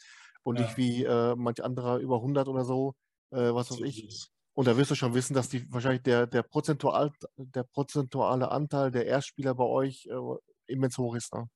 [0.44, 0.66] und ja.
[0.66, 2.96] nicht wie äh, manch anderer über 100 oder so,
[3.32, 4.30] äh, was weiß ich.
[4.56, 8.92] Und da wirst du schon wissen, dass die wahrscheinlich der, der, prozentual, der prozentuale Anteil
[8.92, 11.34] der Erstspieler bei euch äh, immens hoch ist.
[11.34, 11.50] Ne?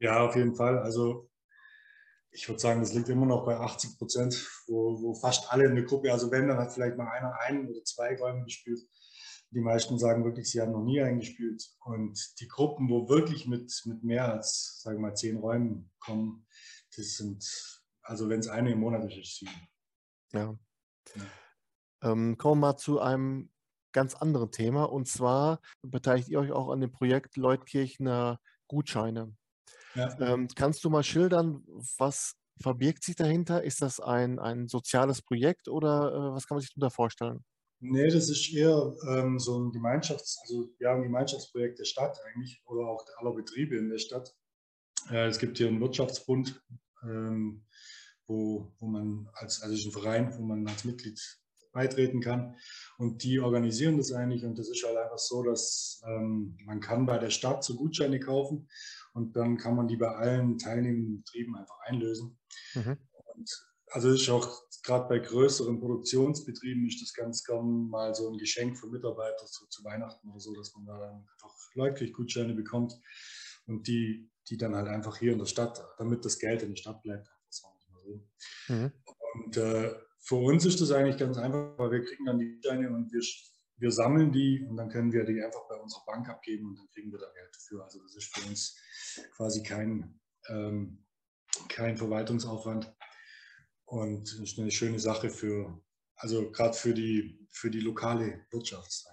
[0.00, 0.78] Ja, auf jeden Fall.
[0.78, 1.30] Also
[2.30, 4.34] ich würde sagen, das liegt immer noch bei 80 Prozent,
[4.66, 7.68] wo, wo, fast alle in der Gruppe, also wenn, dann hat vielleicht mal einer ein
[7.68, 8.80] oder zwei Räume gespielt.
[9.50, 11.64] Die meisten sagen wirklich, sie haben noch nie eingespielt.
[11.84, 16.44] Und die Gruppen, wo wirklich mit, mit mehr als, sagen wir mal, zehn Räumen kommen,
[16.96, 17.44] das sind,
[18.04, 19.68] also wenn es eine im Monat ist, ist sieben.
[20.32, 20.56] Ja.
[21.16, 22.12] ja.
[22.12, 23.50] Ähm, kommen wir mal zu einem
[23.92, 24.84] ganz anderen Thema.
[24.84, 28.38] Und zwar beteiligt ihr euch auch an dem Projekt Leutkirchner
[28.68, 29.34] Gutscheine.
[29.94, 30.18] Ja.
[30.20, 31.64] Ähm, kannst du mal schildern,
[31.96, 33.62] was verbirgt sich dahinter?
[33.62, 37.44] Ist das ein, ein soziales Projekt oder äh, was kann man sich darunter vorstellen?
[37.80, 42.62] Nee, das ist eher ähm, so ein Gemeinschafts-, also ja, ein Gemeinschaftsprojekt der Stadt eigentlich
[42.66, 44.34] oder auch aller Betriebe in der Stadt.
[45.10, 46.62] Äh, es gibt hier einen Wirtschaftsbund,
[47.02, 47.64] ähm,
[48.26, 51.20] wo, wo man als, also ist ein Verein, wo man als Mitglied
[51.74, 52.56] beitreten kann.
[52.96, 54.44] Und die organisieren das eigentlich.
[54.44, 58.20] Und das ist halt einfach so, dass ähm, man kann bei der Stadt so Gutscheine
[58.20, 58.68] kaufen
[59.12, 62.38] und dann kann man die bei allen teilnehmenden Betrieben einfach einlösen.
[62.74, 62.96] Mhm.
[63.34, 68.38] Und also ist auch gerade bei größeren Produktionsbetrieben ist das ganz gern mal so ein
[68.38, 72.54] Geschenk für Mitarbeiter so zu Weihnachten oder so, dass man da dann einfach leutlich Gutscheine
[72.54, 72.94] bekommt
[73.66, 76.76] und die, die dann halt einfach hier in der Stadt, damit das Geld in der
[76.76, 77.33] Stadt bleibt,
[78.04, 78.72] so.
[78.72, 78.92] Mhm.
[79.34, 82.88] Und äh, für uns ist das eigentlich ganz einfach, weil wir kriegen dann die Steine
[82.90, 83.22] und wir,
[83.76, 86.88] wir sammeln die und dann können wir die einfach bei unserer Bank abgeben und dann
[86.90, 87.84] kriegen wir da Geld dafür.
[87.84, 88.76] Also das ist für uns
[89.36, 91.04] quasi kein, ähm,
[91.68, 92.94] kein Verwaltungsaufwand
[93.84, 95.80] und das ist eine schöne Sache für,
[96.16, 99.04] also gerade für die, für die lokale Wirtschaft.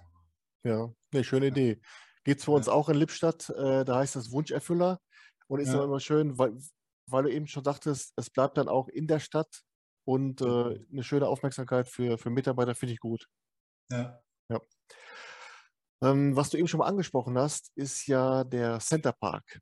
[0.64, 1.82] Ja, eine schöne Idee.
[2.24, 2.74] Geht es für uns ja.
[2.74, 5.02] auch in Lippstadt, äh, da heißt das Wunscherfüller
[5.48, 5.84] und ist ja.
[5.84, 6.54] immer schön, weil,
[7.12, 9.62] weil du eben schon sagtest, es bleibt dann auch in der Stadt
[10.06, 10.46] und äh,
[10.92, 13.28] eine schöne Aufmerksamkeit für, für Mitarbeiter finde ich gut.
[13.92, 14.22] Ja.
[14.50, 14.60] ja.
[16.04, 19.60] Ähm, was du eben schon mal angesprochen hast, ist ja der Center Park.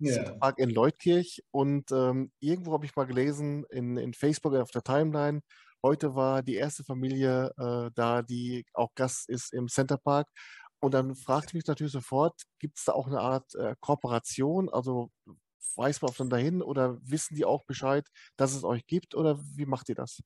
[0.00, 0.12] Ja.
[0.14, 1.42] Center Park in Leutkirch.
[1.52, 5.42] Und ähm, irgendwo habe ich mal gelesen in, in Facebook auf der Timeline,
[5.82, 10.28] heute war die erste Familie äh, da, die auch Gast ist im Center Park.
[10.80, 14.68] Und dann fragte ich mich natürlich sofort, gibt es da auch eine Art äh, Kooperation?
[14.68, 15.10] Also
[15.76, 19.66] weiß man dann dahin oder wissen die auch Bescheid, dass es euch gibt oder wie
[19.66, 20.22] macht ihr das?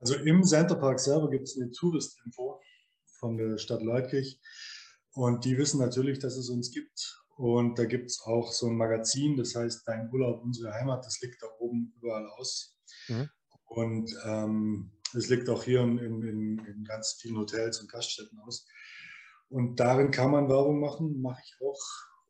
[0.00, 2.60] Also im Centerpark selber gibt es eine Tourist-Info
[3.18, 4.40] von der Stadt Leipzig
[5.12, 7.20] und die wissen natürlich, dass es uns gibt.
[7.36, 11.20] Und da gibt es auch so ein Magazin, das heißt Dein Urlaub, unsere Heimat, das
[11.20, 12.76] liegt da oben überall aus.
[13.08, 13.30] Mhm.
[13.66, 18.66] Und ähm, es liegt auch hier in, in, in, ganz vielen Hotels und Gaststätten aus.
[19.48, 21.80] Und darin kann man Werbung machen, mache ich auch.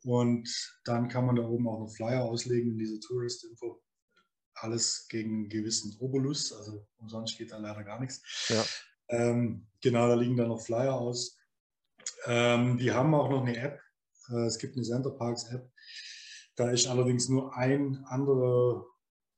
[0.09, 0.49] Und
[0.85, 3.83] dann kann man da oben auch noch Flyer auslegen in diese Tourist-Info.
[4.55, 8.23] Alles gegen einen gewissen Obolus, also umsonst geht da leider gar nichts.
[8.49, 8.64] Ja.
[9.09, 11.37] Ähm, genau, da liegen dann noch Flyer aus.
[12.25, 13.83] Ähm, die haben auch noch eine App.
[14.31, 15.71] Äh, es gibt eine Centerparks-App.
[16.57, 18.87] Da ist allerdings nur ein anderer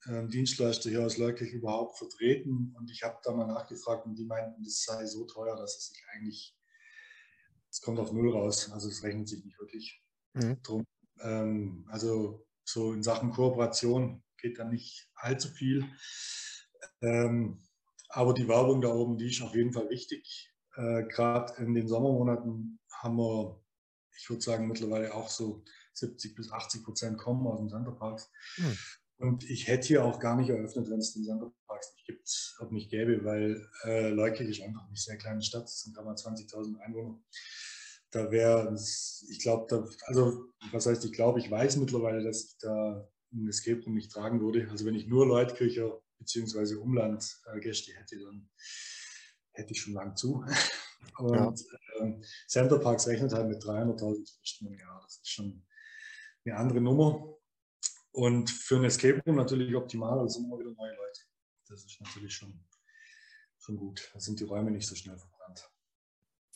[0.05, 2.77] äh, Dienstleister hier aus Leukirch überhaupt vertreten.
[2.79, 5.89] Und ich habe da mal nachgefragt und die meinten, das sei so teuer, dass es
[5.89, 6.57] sich eigentlich,
[7.69, 8.71] es kommt auf Null raus.
[8.71, 10.01] Also es rechnet sich nicht wirklich.
[10.35, 10.63] Mhm.
[10.63, 10.87] Drum,
[11.21, 15.85] ähm, also so in Sachen Kooperation geht dann nicht allzu viel.
[17.03, 17.63] Ähm,
[18.09, 20.53] aber die Werbung da oben, die ist auf jeden Fall wichtig.
[20.75, 23.63] Äh, Gerade in den Sommermonaten haben wir,
[24.17, 25.65] ich würde sagen, mittlerweile auch so
[25.95, 28.31] 70 bis 80 Prozent kommen aus dem Centerparks.
[28.57, 28.79] Hm.
[29.19, 32.73] Und ich hätte hier auch gar nicht eröffnet, wenn es den Centerparks nicht gibt, ob
[32.73, 36.15] nicht gäbe, weil äh, Leukirch ist einfach eine sehr kleine Stadt, es sind gerade mal
[36.15, 37.21] 20.000 Einwohner.
[38.11, 38.77] Da wäre,
[39.29, 43.83] ich glaube, also was heißt, ich glaube, ich weiß mittlerweile, dass ich da ein Escape
[43.85, 44.69] Room nicht tragen würde.
[44.71, 46.75] Also wenn ich nur Leutkircher bzw.
[46.75, 48.49] Umlandgäste hätte, dann
[49.53, 50.45] hätte ich schon lang zu.
[51.19, 52.05] Und ja.
[52.05, 55.01] äh, Center Parks rechnet halt mit 300.000 Touristen im Jahr.
[55.03, 55.67] Das ist schon
[56.45, 57.37] eine andere Nummer.
[58.13, 61.21] Und für ein Escape Room natürlich optimal, weil es sind immer wieder neue Leute.
[61.69, 62.67] Das ist natürlich schon,
[63.59, 64.11] schon gut.
[64.13, 65.40] Da sind die Räume nicht so schnell verbrannt.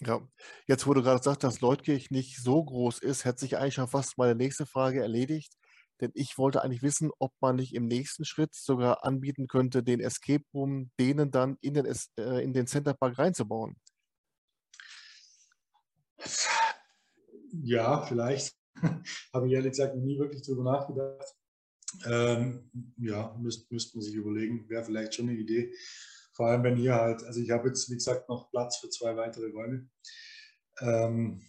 [0.07, 0.21] Ja,
[0.67, 3.89] jetzt wo du gerade sagst, dass Leutkirch nicht so groß ist, hätte sich eigentlich schon
[3.89, 5.55] fast meine nächste Frage erledigt.
[6.01, 10.01] Denn ich wollte eigentlich wissen, ob man nicht im nächsten Schritt sogar anbieten könnte, den
[10.01, 11.87] Escape Room denen dann in den,
[12.19, 13.77] äh, in den Center Park reinzubauen.
[17.53, 18.57] Ja, vielleicht.
[19.33, 21.35] Habe ich ehrlich gesagt nie wirklich darüber nachgedacht.
[22.07, 25.73] Ähm, ja, müsste müsst man sich überlegen, wäre vielleicht schon eine Idee.
[26.35, 29.17] Vor allem, wenn hier halt, also ich habe jetzt, wie gesagt, noch Platz für zwei
[29.17, 29.89] weitere Räume.
[30.81, 31.43] Ähm,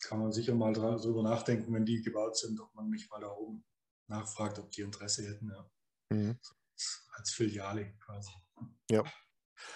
[0.00, 3.30] kann man sicher mal darüber nachdenken, wenn die gebaut sind, ob man mich mal da
[3.30, 3.64] oben
[4.08, 5.50] nachfragt, ob die Interesse hätten.
[5.50, 5.70] Ja.
[6.10, 6.38] Mhm.
[7.14, 8.30] Als Filiale quasi.
[8.90, 9.04] Ja.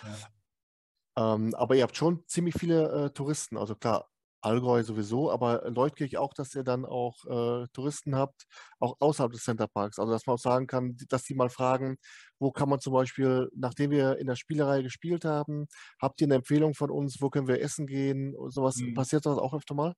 [0.02, 1.34] ja.
[1.34, 3.56] Ähm, aber ihr habt schon ziemlich viele äh, Touristen.
[3.56, 8.44] Also klar, Allgäu sowieso, aber Leutkirch auch, dass ihr dann auch äh, Touristen habt,
[8.78, 9.98] auch außerhalb des Centerparks.
[9.98, 11.96] Also dass man auch sagen kann, dass die mal fragen,
[12.38, 15.66] wo kann man zum Beispiel, nachdem wir in der Spielerei gespielt haben,
[16.00, 18.34] habt ihr eine Empfehlung von uns, wo können wir essen gehen?
[18.48, 18.94] Sowas mhm.
[18.94, 19.94] passiert das auch öfter mal?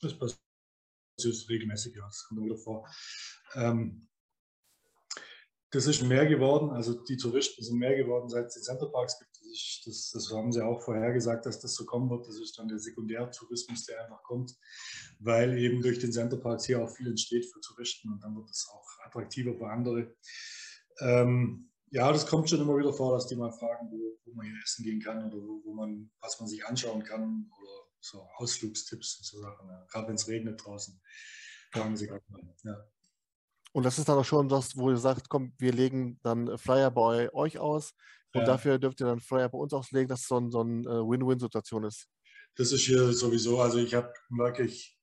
[0.00, 2.88] Das passiert regelmäßig, ja, das kommt wieder vor.
[3.54, 4.08] Ähm,
[5.70, 9.31] das ist mehr geworden, also die Touristen sind mehr geworden, seit es die Centerparks gibt.
[9.52, 12.26] Das, ist, das, das, haben sie auch vorhergesagt, dass das so kommen wird.
[12.26, 14.56] Das ist dann der Sekundärtourismus, der einfach kommt,
[15.18, 18.66] weil eben durch den Centerparks hier auch viel entsteht für Touristen und dann wird es
[18.72, 20.14] auch attraktiver für andere.
[21.00, 24.46] Ähm, ja, das kommt schon immer wieder vor, dass die mal fragen, wo, wo man
[24.46, 28.26] hier essen gehen kann oder wo, wo, man, was man sich anschauen kann oder so
[28.36, 29.68] Ausflugstipps und so Sachen.
[29.68, 29.86] Ja.
[29.90, 30.98] Gerade wenn es regnet draußen,
[31.72, 32.40] fragen sie gerade mal.
[32.64, 32.86] Ja.
[33.72, 36.90] Und das ist dann auch schon das, wo ihr sagt, komm, wir legen dann Flyer
[36.90, 37.94] bei euch aus
[38.34, 38.46] und ja.
[38.46, 41.08] dafür dürft ihr dann Flyer bei uns auslegen, dass es so, ein, so eine äh,
[41.08, 42.08] Win-Win-Situation ist.
[42.56, 44.98] Das ist hier sowieso, also ich habe wirklich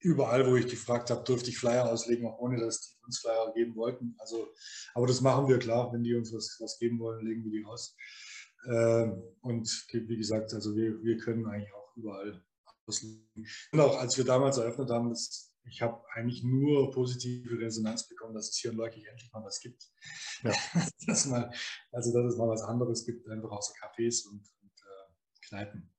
[0.00, 3.52] überall, wo ich gefragt habe, durfte ich Flyer auslegen, auch ohne dass die uns Flyer
[3.54, 4.14] geben wollten.
[4.18, 4.48] Also,
[4.94, 7.64] aber das machen wir klar, wenn die uns was, was geben wollen, legen wir die
[7.64, 7.96] aus.
[8.68, 12.44] Ähm, und wie gesagt, also wir, wir können eigentlich auch überall
[12.86, 13.46] auslegen.
[13.72, 18.34] Und auch als wir damals eröffnet haben, das ich habe eigentlich nur positive Resonanz bekommen,
[18.34, 19.90] dass es hier in Leukig endlich mal was gibt.
[20.42, 20.52] Ja.
[21.06, 21.50] dass mal,
[21.92, 25.92] also dass es mal was anderes gibt, einfach außer Cafés und, und äh, Kneipen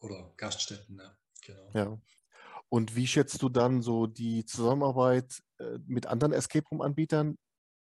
[0.00, 0.98] oder Gaststätten.
[0.98, 1.16] Ja.
[1.46, 1.70] Genau.
[1.74, 2.00] ja.
[2.68, 7.38] Und wie schätzt du dann so die Zusammenarbeit äh, mit anderen Escape Room-Anbietern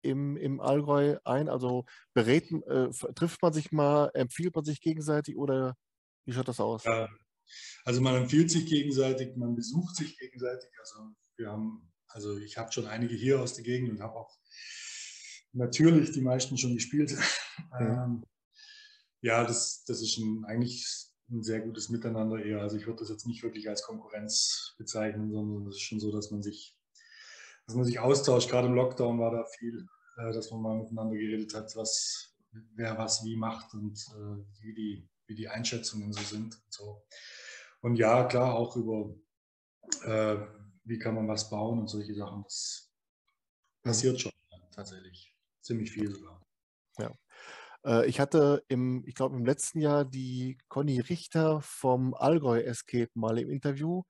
[0.02, 1.48] im, im Allgäu ein?
[1.48, 5.76] Also berät, äh, trifft man sich mal, empfiehlt man sich gegenseitig oder
[6.24, 6.84] wie schaut das aus?
[6.84, 7.08] Ja,
[7.84, 10.70] also man empfiehlt sich gegenseitig, man besucht sich gegenseitig.
[10.78, 14.36] Also wir haben, also ich habe schon einige hier aus der Gegend und habe auch
[15.52, 17.16] natürlich die meisten schon gespielt.
[17.78, 18.24] Ja, ähm,
[19.20, 22.62] ja das, das ist ein, eigentlich ein sehr gutes Miteinander eher.
[22.62, 26.10] Also ich würde das jetzt nicht wirklich als Konkurrenz bezeichnen, sondern es ist schon so,
[26.10, 26.74] dass man sich,
[27.66, 28.48] dass man sich austauscht.
[28.48, 29.86] Gerade im Lockdown war da viel,
[30.16, 32.34] äh, dass man mal miteinander geredet hat, was
[32.74, 36.54] wer was wie macht und äh, wie, die, wie die Einschätzungen so sind.
[36.54, 37.02] Und so.
[37.82, 39.14] Und ja, klar, auch über,
[40.04, 40.36] äh,
[40.84, 42.42] wie kann man was bauen und solche Sachen.
[42.44, 42.92] Das
[43.82, 44.32] passiert schon
[44.70, 45.34] tatsächlich.
[45.62, 46.42] Ziemlich viel sogar.
[46.98, 47.14] Ja.
[47.84, 53.10] Äh, ich hatte im, ich glaube im letzten Jahr die Conny Richter vom Allgäu Escape
[53.14, 54.02] mal im Interview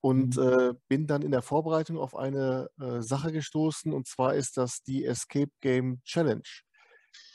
[0.00, 0.42] und mhm.
[0.42, 4.82] äh, bin dann in der Vorbereitung auf eine äh, Sache gestoßen und zwar ist das
[4.82, 6.42] die Escape Game Challenge.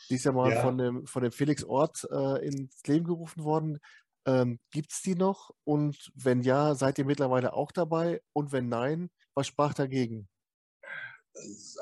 [0.10, 0.62] Die ist ja mal ja.
[0.62, 3.80] Von, dem, von dem Felix Ort äh, ins Leben gerufen worden.
[4.26, 5.52] Ähm, Gibt es die noch?
[5.64, 8.22] Und wenn ja, seid ihr mittlerweile auch dabei?
[8.34, 10.28] Und wenn nein, was sprach dagegen?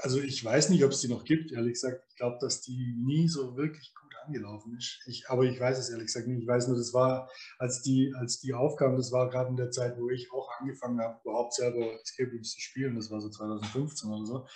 [0.01, 2.05] Also ich weiß nicht, ob es die noch gibt, ehrlich gesagt.
[2.09, 5.01] Ich glaube, dass die nie so wirklich gut angelaufen ist.
[5.07, 6.41] Ich, aber ich weiß es ehrlich gesagt nicht.
[6.41, 9.71] Ich weiß nur, das war, als die, als die aufkam, das war gerade in der
[9.71, 12.95] Zeit, wo ich auch angefangen habe, überhaupt selber Escape Rooms zu spielen.
[12.95, 14.47] Das war so 2015 oder so.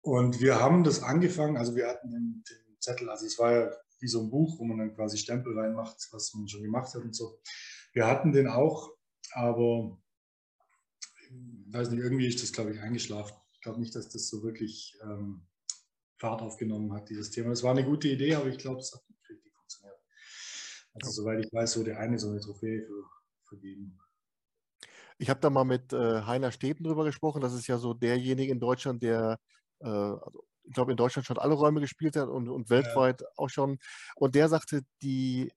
[0.00, 3.70] Und wir haben das angefangen, also wir hatten den, den Zettel, also es war ja
[4.00, 7.02] wie so ein Buch, wo man dann quasi Stempel reinmacht, was man schon gemacht hat
[7.02, 7.40] und so.
[7.92, 8.90] Wir hatten den auch,
[9.32, 9.98] aber
[11.70, 13.36] weiß nicht, irgendwie ist das, glaube ich, eingeschlafen.
[13.52, 15.46] Ich glaube nicht, dass das so wirklich ähm,
[16.16, 17.50] Fahrt aufgenommen hat, dieses Thema.
[17.50, 19.98] Das war eine gute Idee, aber ich glaube, es hat nicht richtig funktioniert.
[20.94, 23.04] Also, soweit ich weiß, wurde eine so eine Trophäe für,
[23.44, 23.98] vergeben.
[25.18, 27.40] Ich habe da mal mit äh, Heiner Steten drüber gesprochen.
[27.40, 29.40] Das ist ja so derjenige in Deutschland, der,
[29.80, 33.26] äh, also ich glaube, in Deutschland schon alle Räume gespielt hat und, und weltweit ja.
[33.36, 33.78] auch schon.
[34.16, 35.50] Und der sagte, die,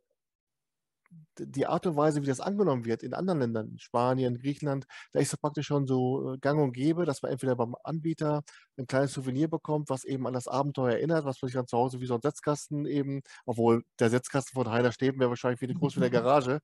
[1.38, 5.34] die Art und Weise, wie das angenommen wird in anderen Ländern, Spanien, Griechenland, da ist
[5.34, 8.43] es praktisch schon so äh, gang und gäbe, dass man entweder beim Anbieter
[8.78, 11.78] ein kleines Souvenir bekommt, was eben an das Abenteuer erinnert, was man sich dann zu
[11.78, 15.74] Hause wie so ein Setzkasten eben, obwohl der Setzkasten von Heiner Steben wäre wahrscheinlich wie
[15.74, 16.62] groß wie der Garage.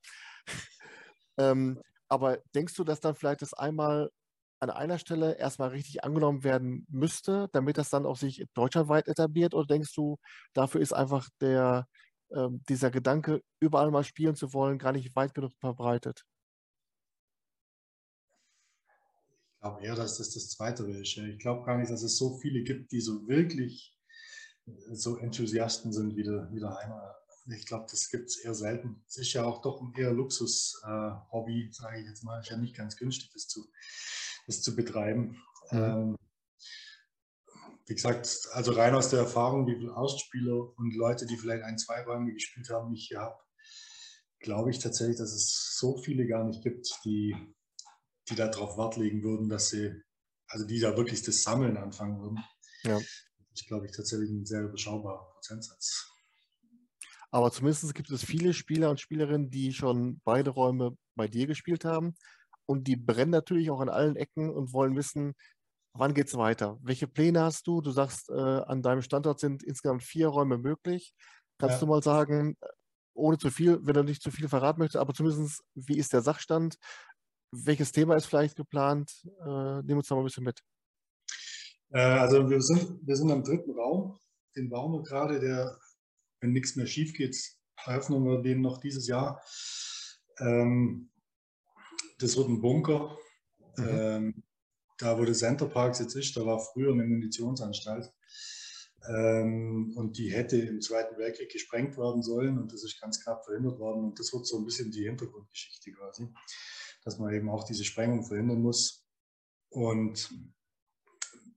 [1.37, 4.09] ähm, aber denkst du, dass dann vielleicht das einmal
[4.59, 9.53] an einer Stelle erstmal richtig angenommen werden müsste, damit das dann auch sich deutschlandweit etabliert?
[9.53, 10.17] Oder denkst du,
[10.53, 11.87] dafür ist einfach der,
[12.31, 16.23] ähm, dieser Gedanke, überall mal spielen zu wollen, gar nicht weit genug verbreitet?
[19.53, 21.17] Ich glaube eher, dass das das Zweite ist.
[21.17, 23.97] Ich glaube gar nicht, dass es so viele gibt, die so wirklich
[24.91, 27.15] so Enthusiasten sind wie der, wie der Heimer.
[27.55, 29.01] Ich glaube, das gibt es eher selten.
[29.07, 32.39] Es ist ja auch doch ein eher Luxus-Hobby, äh, sage ich jetzt mal.
[32.39, 33.65] Ist ja nicht ganz günstig, das zu,
[34.47, 35.41] das zu betreiben.
[35.71, 35.77] Mhm.
[35.77, 36.17] Ähm,
[37.85, 41.77] wie gesagt, also rein aus der Erfahrung, wie viele Ausspieler und Leute, die vielleicht ein,
[41.77, 43.37] zwei Räume gespielt haben, ich habe,
[44.39, 47.35] glaube ich tatsächlich, dass es so viele gar nicht gibt, die,
[48.29, 49.93] die darauf Wert legen würden, dass sie,
[50.47, 52.43] also die da wirklich das Sammeln anfangen würden.
[52.83, 52.99] Ja.
[53.55, 56.11] Ich glaube ich tatsächlich ein sehr überschaubarer Prozentsatz.
[57.31, 61.85] Aber zumindest gibt es viele Spieler und Spielerinnen, die schon beide Räume bei dir gespielt
[61.85, 62.15] haben.
[62.67, 65.33] Und die brennen natürlich auch an allen Ecken und wollen wissen,
[65.93, 66.77] wann geht es weiter?
[66.81, 67.81] Welche Pläne hast du?
[67.81, 71.13] Du sagst, äh, an deinem Standort sind insgesamt vier Räume möglich.
[71.59, 71.79] Kannst ja.
[71.79, 72.55] du mal sagen,
[73.15, 76.21] ohne zu viel, wenn du nicht zu viel verraten möchtest, aber zumindest, wie ist der
[76.21, 76.77] Sachstand?
[77.51, 79.11] Welches Thema ist vielleicht geplant?
[79.43, 80.59] Äh, nimm uns da mal ein bisschen mit.
[81.91, 84.19] Äh, also wir sind, wir sind am dritten Raum.
[84.55, 85.77] Den bauen wir gerade, der
[86.41, 87.35] wenn nichts mehr schief geht,
[87.85, 89.41] eröffnen wir den noch dieses Jahr.
[90.39, 91.09] Ähm,
[92.19, 93.17] das wird ein Bunker.
[93.77, 93.87] Mhm.
[93.89, 94.43] Ähm,
[94.97, 98.11] da, wo der Center Park jetzt ist, da war früher eine Munitionsanstalt.
[99.07, 103.45] Ähm, und die hätte im Zweiten Weltkrieg gesprengt werden sollen und das ist ganz knapp
[103.45, 104.03] verhindert worden.
[104.03, 106.27] Und das wird so ein bisschen die Hintergrundgeschichte quasi,
[107.03, 109.05] dass man eben auch diese Sprengung verhindern muss.
[109.69, 110.29] Und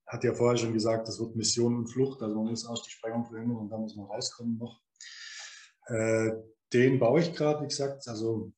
[0.07, 2.91] hat ja vorher schon gesagt, das wird Mission und Flucht, also man muss auch die
[2.91, 4.83] Sprengung verhindern und dann muss man rauskommen noch.
[5.87, 6.33] Äh,
[6.73, 8.53] den baue ich gerade, wie gesagt, also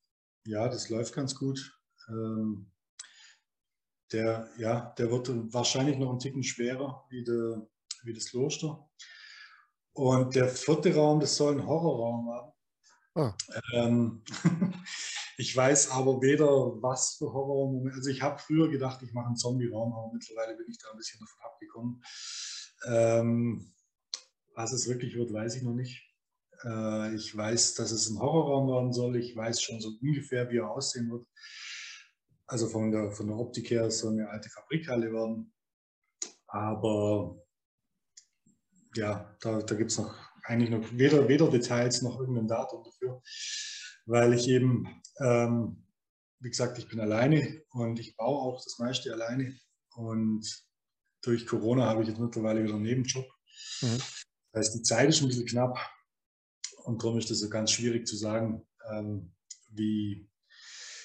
[0.47, 1.79] ja, das läuft ganz gut.
[2.13, 2.71] Ähm,
[4.13, 7.57] der, ja, der wird wahrscheinlich noch ein Ticken schwerer wie, de,
[8.05, 8.89] wie das Kloster.
[9.95, 12.53] Und der vierte Raum, das soll ein Horrorraum werden.
[13.15, 13.37] Ah.
[13.75, 14.23] Ähm,
[15.37, 16.47] ich weiß aber weder,
[16.83, 17.91] was für Horror.
[17.93, 20.97] Also ich habe früher gedacht, ich mache einen Zombie-Raum, aber mittlerweile bin ich da ein
[20.97, 22.03] bisschen davon abgekommen.
[22.87, 23.75] Ähm,
[24.55, 26.03] was es wirklich wird, weiß ich noch nicht.
[26.65, 29.17] Äh, ich weiß, dass es ein Horrorraum werden soll.
[29.17, 31.27] Ich weiß schon so ungefähr, wie er aussehen wird.
[32.53, 35.55] Also von der, von der Optik her soll eine alte Fabrikhalle werden.
[36.49, 37.43] Aber
[38.95, 43.23] ja, da, da gibt es noch eigentlich noch weder, weder Details noch irgendein Datum dafür,
[44.05, 45.87] weil ich eben, ähm,
[46.41, 49.59] wie gesagt, ich bin alleine und ich baue auch das meiste alleine.
[49.95, 50.47] Und
[51.23, 53.25] durch Corona habe ich jetzt mittlerweile wieder einen Nebenjob.
[53.81, 53.99] Mhm.
[54.53, 55.79] Das heißt, die Zeit ist ein bisschen knapp
[56.85, 59.33] und darum ist es so ganz schwierig zu sagen, ähm,
[59.71, 60.29] wie,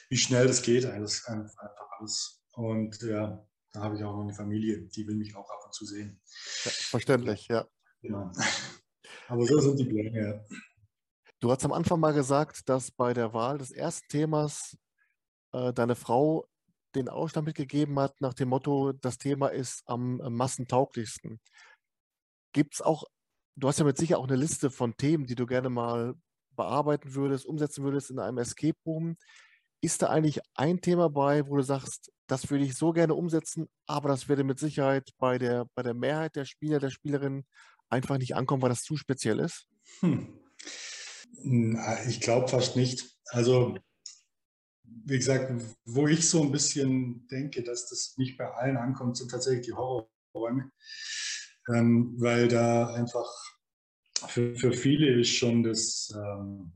[0.10, 0.86] wie schnell das geht.
[0.86, 2.44] Alles, einfach alles.
[2.54, 5.74] Und ja, da habe ich auch noch eine Familie, die will mich auch ab und
[5.74, 6.20] zu sehen.
[6.64, 7.68] Ja, verständlich, ja.
[8.02, 8.32] Genau.
[9.28, 10.46] Aber so sind die Pläne.
[11.40, 14.78] Du hast am Anfang mal gesagt, dass bei der Wahl des ersten Themas
[15.52, 16.48] äh, deine Frau
[16.96, 21.40] den Ausstand mitgegeben hat nach dem Motto, das Thema ist am massentauglichsten.
[22.54, 23.04] Gibt es auch,
[23.56, 26.16] du hast ja mit Sicherheit auch eine Liste von Themen, die du gerne mal
[26.52, 29.18] bearbeiten würdest, umsetzen würdest in einem Escape Room.
[29.82, 33.70] Ist da eigentlich ein Thema bei, wo du sagst, das würde ich so gerne umsetzen,
[33.86, 37.46] aber das werde mit Sicherheit bei der, bei der Mehrheit der Spieler, der Spielerinnen
[37.90, 39.68] einfach nicht ankommen, weil das zu speziell ist?
[40.02, 40.40] Hm.
[42.08, 43.18] Ich glaube fast nicht.
[43.28, 43.78] Also,
[44.84, 45.52] wie gesagt,
[45.86, 49.74] wo ich so ein bisschen denke, dass das nicht bei allen ankommt, sind tatsächlich die
[49.74, 50.72] Horrorräume.
[51.70, 53.30] Ähm, weil da einfach
[54.28, 56.74] für, für viele ist schon das, ähm,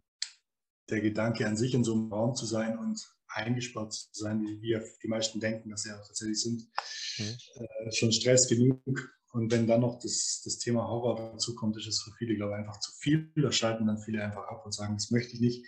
[0.91, 2.99] der Gedanke an sich in so einem Raum zu sein und
[3.33, 6.67] eingesperrt zu sein, wie wir die meisten denken, dass sie ja tatsächlich sind,
[7.17, 7.37] mhm.
[7.55, 8.81] äh, schon Stress genug.
[9.31, 12.53] Und wenn dann noch das, das Thema Horror dazu kommt, ist es für viele, glaube
[12.53, 13.31] ich, einfach zu viel.
[13.37, 15.65] Da schalten dann viele einfach ab und sagen, das möchte ich nicht.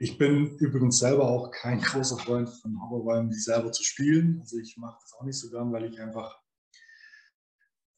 [0.00, 4.40] Ich bin übrigens selber auch kein großer Freund von Horrorräumen, die selber zu spielen.
[4.40, 6.40] Also ich mache das auch nicht so gern, weil ich einfach,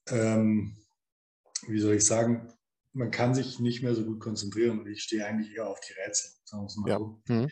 [0.08, 0.76] ähm,
[1.66, 2.52] wie soll ich sagen,
[2.92, 5.92] man kann sich nicht mehr so gut konzentrieren und ich stehe eigentlich eher auf die
[5.92, 6.98] Rätsel, sagen wir es mal ja.
[6.98, 7.22] so.
[7.28, 7.50] Mhm.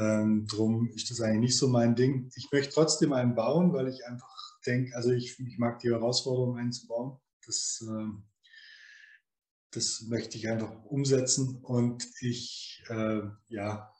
[0.00, 2.30] Ähm, drum ist das eigentlich nicht so mein Ding.
[2.34, 6.58] Ich möchte trotzdem einen bauen, weil ich einfach denke, also ich, ich mag die Herausforderung
[6.58, 7.18] einzubauen.
[7.46, 8.06] Das, äh,
[9.70, 13.92] das möchte ich einfach umsetzen und ich, äh, ja,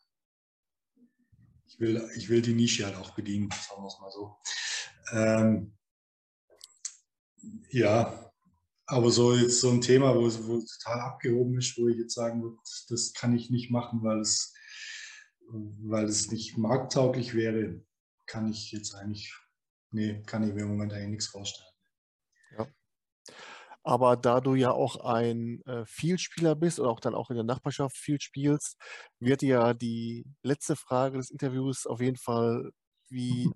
[1.67, 4.37] ich will, ich will die Nische halt auch bedienen, sagen wir es mal so.
[5.13, 5.77] Ähm,
[7.71, 8.33] ja,
[8.87, 12.43] aber so jetzt so ein Thema, wo, wo total abgehoben ist, wo ich jetzt sagen
[12.43, 12.57] würde,
[12.89, 14.55] das kann ich nicht machen, weil es,
[15.49, 17.83] weil es nicht markttauglich wäre,
[18.27, 19.35] kann ich jetzt eigentlich,
[19.91, 21.69] nee, kann ich mir im Moment eigentlich nichts vorstellen.
[22.59, 22.67] Ja.
[23.83, 27.45] Aber da du ja auch ein äh, Vielspieler bist oder auch dann auch in der
[27.45, 28.77] Nachbarschaft viel spielst,
[29.19, 32.71] wird ja die letzte Frage des Interviews auf jeden Fall
[33.11, 33.51] wie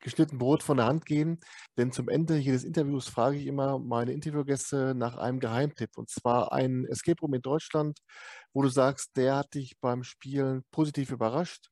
[0.00, 1.40] geschnitten Brot von der Hand gehen.
[1.76, 5.96] Denn zum Ende jedes Interviews frage ich immer meine Interviewgäste nach einem Geheimtipp.
[5.96, 8.00] Und zwar ein Escape Room in Deutschland,
[8.52, 11.70] wo du sagst, der hat dich beim Spielen positiv überrascht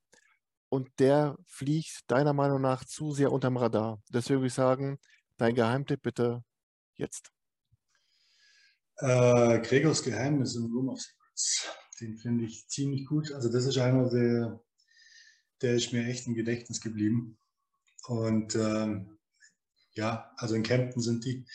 [0.68, 4.00] und der fliegt deiner Meinung nach zu sehr unterm Radar.
[4.12, 4.98] Deswegen würde ich sagen,
[5.36, 6.44] dein Geheimtipp bitte
[6.96, 7.30] jetzt.
[8.96, 11.68] Äh, Gregors Geheimnis im Room of Secrets.
[12.00, 13.32] Den finde ich ziemlich gut.
[13.32, 14.60] Also das ist einer, der,
[15.62, 17.38] der ist mir echt im Gedächtnis geblieben.
[18.06, 19.18] Und ähm,
[19.92, 21.46] ja, also in Kempten sind die,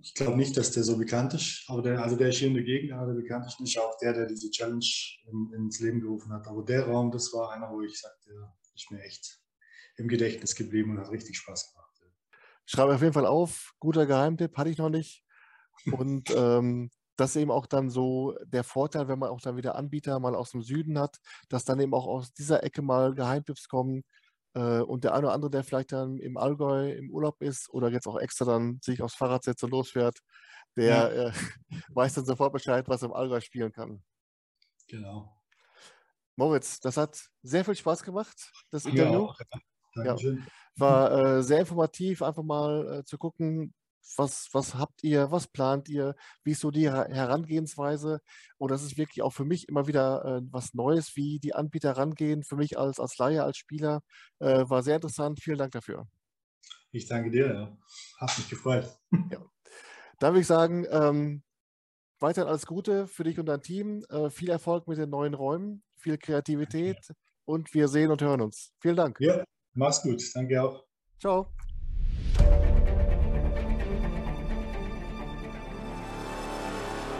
[0.00, 2.54] ich glaube nicht, dass der so bekannt ist, aber der, also der ist hier in
[2.54, 4.86] der Gegend, aber der bekannt ist nicht auch der, der diese Challenge
[5.26, 6.46] in, ins Leben gerufen hat.
[6.46, 9.40] Aber der Raum, das war einer, wo ich sagte, der ist mir echt
[9.96, 11.88] im Gedächtnis geblieben und hat richtig Spaß gemacht.
[12.70, 15.24] Schreibe auf jeden Fall auf, guter Geheimtipp, hatte ich noch nicht.
[15.90, 19.74] Und ähm, das ist eben auch dann so der Vorteil, wenn man auch dann wieder
[19.74, 21.16] Anbieter mal aus dem Süden hat,
[21.48, 24.04] dass dann eben auch aus dieser Ecke mal Geheimtipps kommen.
[24.58, 27.90] Äh, und der eine oder andere, der vielleicht dann im Allgäu im Urlaub ist oder
[27.90, 30.18] jetzt auch extra dann sich aufs Fahrrad setzt und losfährt,
[30.76, 31.08] der ja.
[31.28, 31.32] äh,
[31.94, 34.02] weiß dann sofort Bescheid, was er im Allgäu spielen kann.
[34.88, 35.32] Genau.
[36.34, 39.32] Moritz, das hat sehr viel Spaß gemacht, das Interview.
[39.94, 40.36] Ja, ja.
[40.76, 43.74] War äh, sehr informativ, einfach mal äh, zu gucken,
[44.16, 48.20] was, was habt ihr, was plant ihr, wie ist so die Herangehensweise?
[48.56, 51.92] Und das ist wirklich auch für mich immer wieder äh, was Neues, wie die Anbieter
[51.92, 54.02] rangehen, für mich als, als Laie, als Spieler.
[54.38, 55.40] Äh, war sehr interessant.
[55.42, 56.06] Vielen Dank dafür.
[56.90, 57.78] Ich danke dir, ja.
[58.18, 58.88] Hat mich gefreut.
[59.30, 59.44] Ja.
[60.20, 61.42] Dann würde ich sagen, ähm,
[62.18, 64.04] weiterhin alles Gute für dich und dein Team.
[64.08, 66.98] Äh, viel Erfolg mit den neuen Räumen, viel Kreativität
[67.44, 68.72] und wir sehen und hören uns.
[68.80, 69.18] Vielen Dank.
[69.20, 69.44] Ja,
[69.74, 70.22] mach's gut.
[70.34, 70.84] Danke auch.
[71.20, 71.52] Ciao.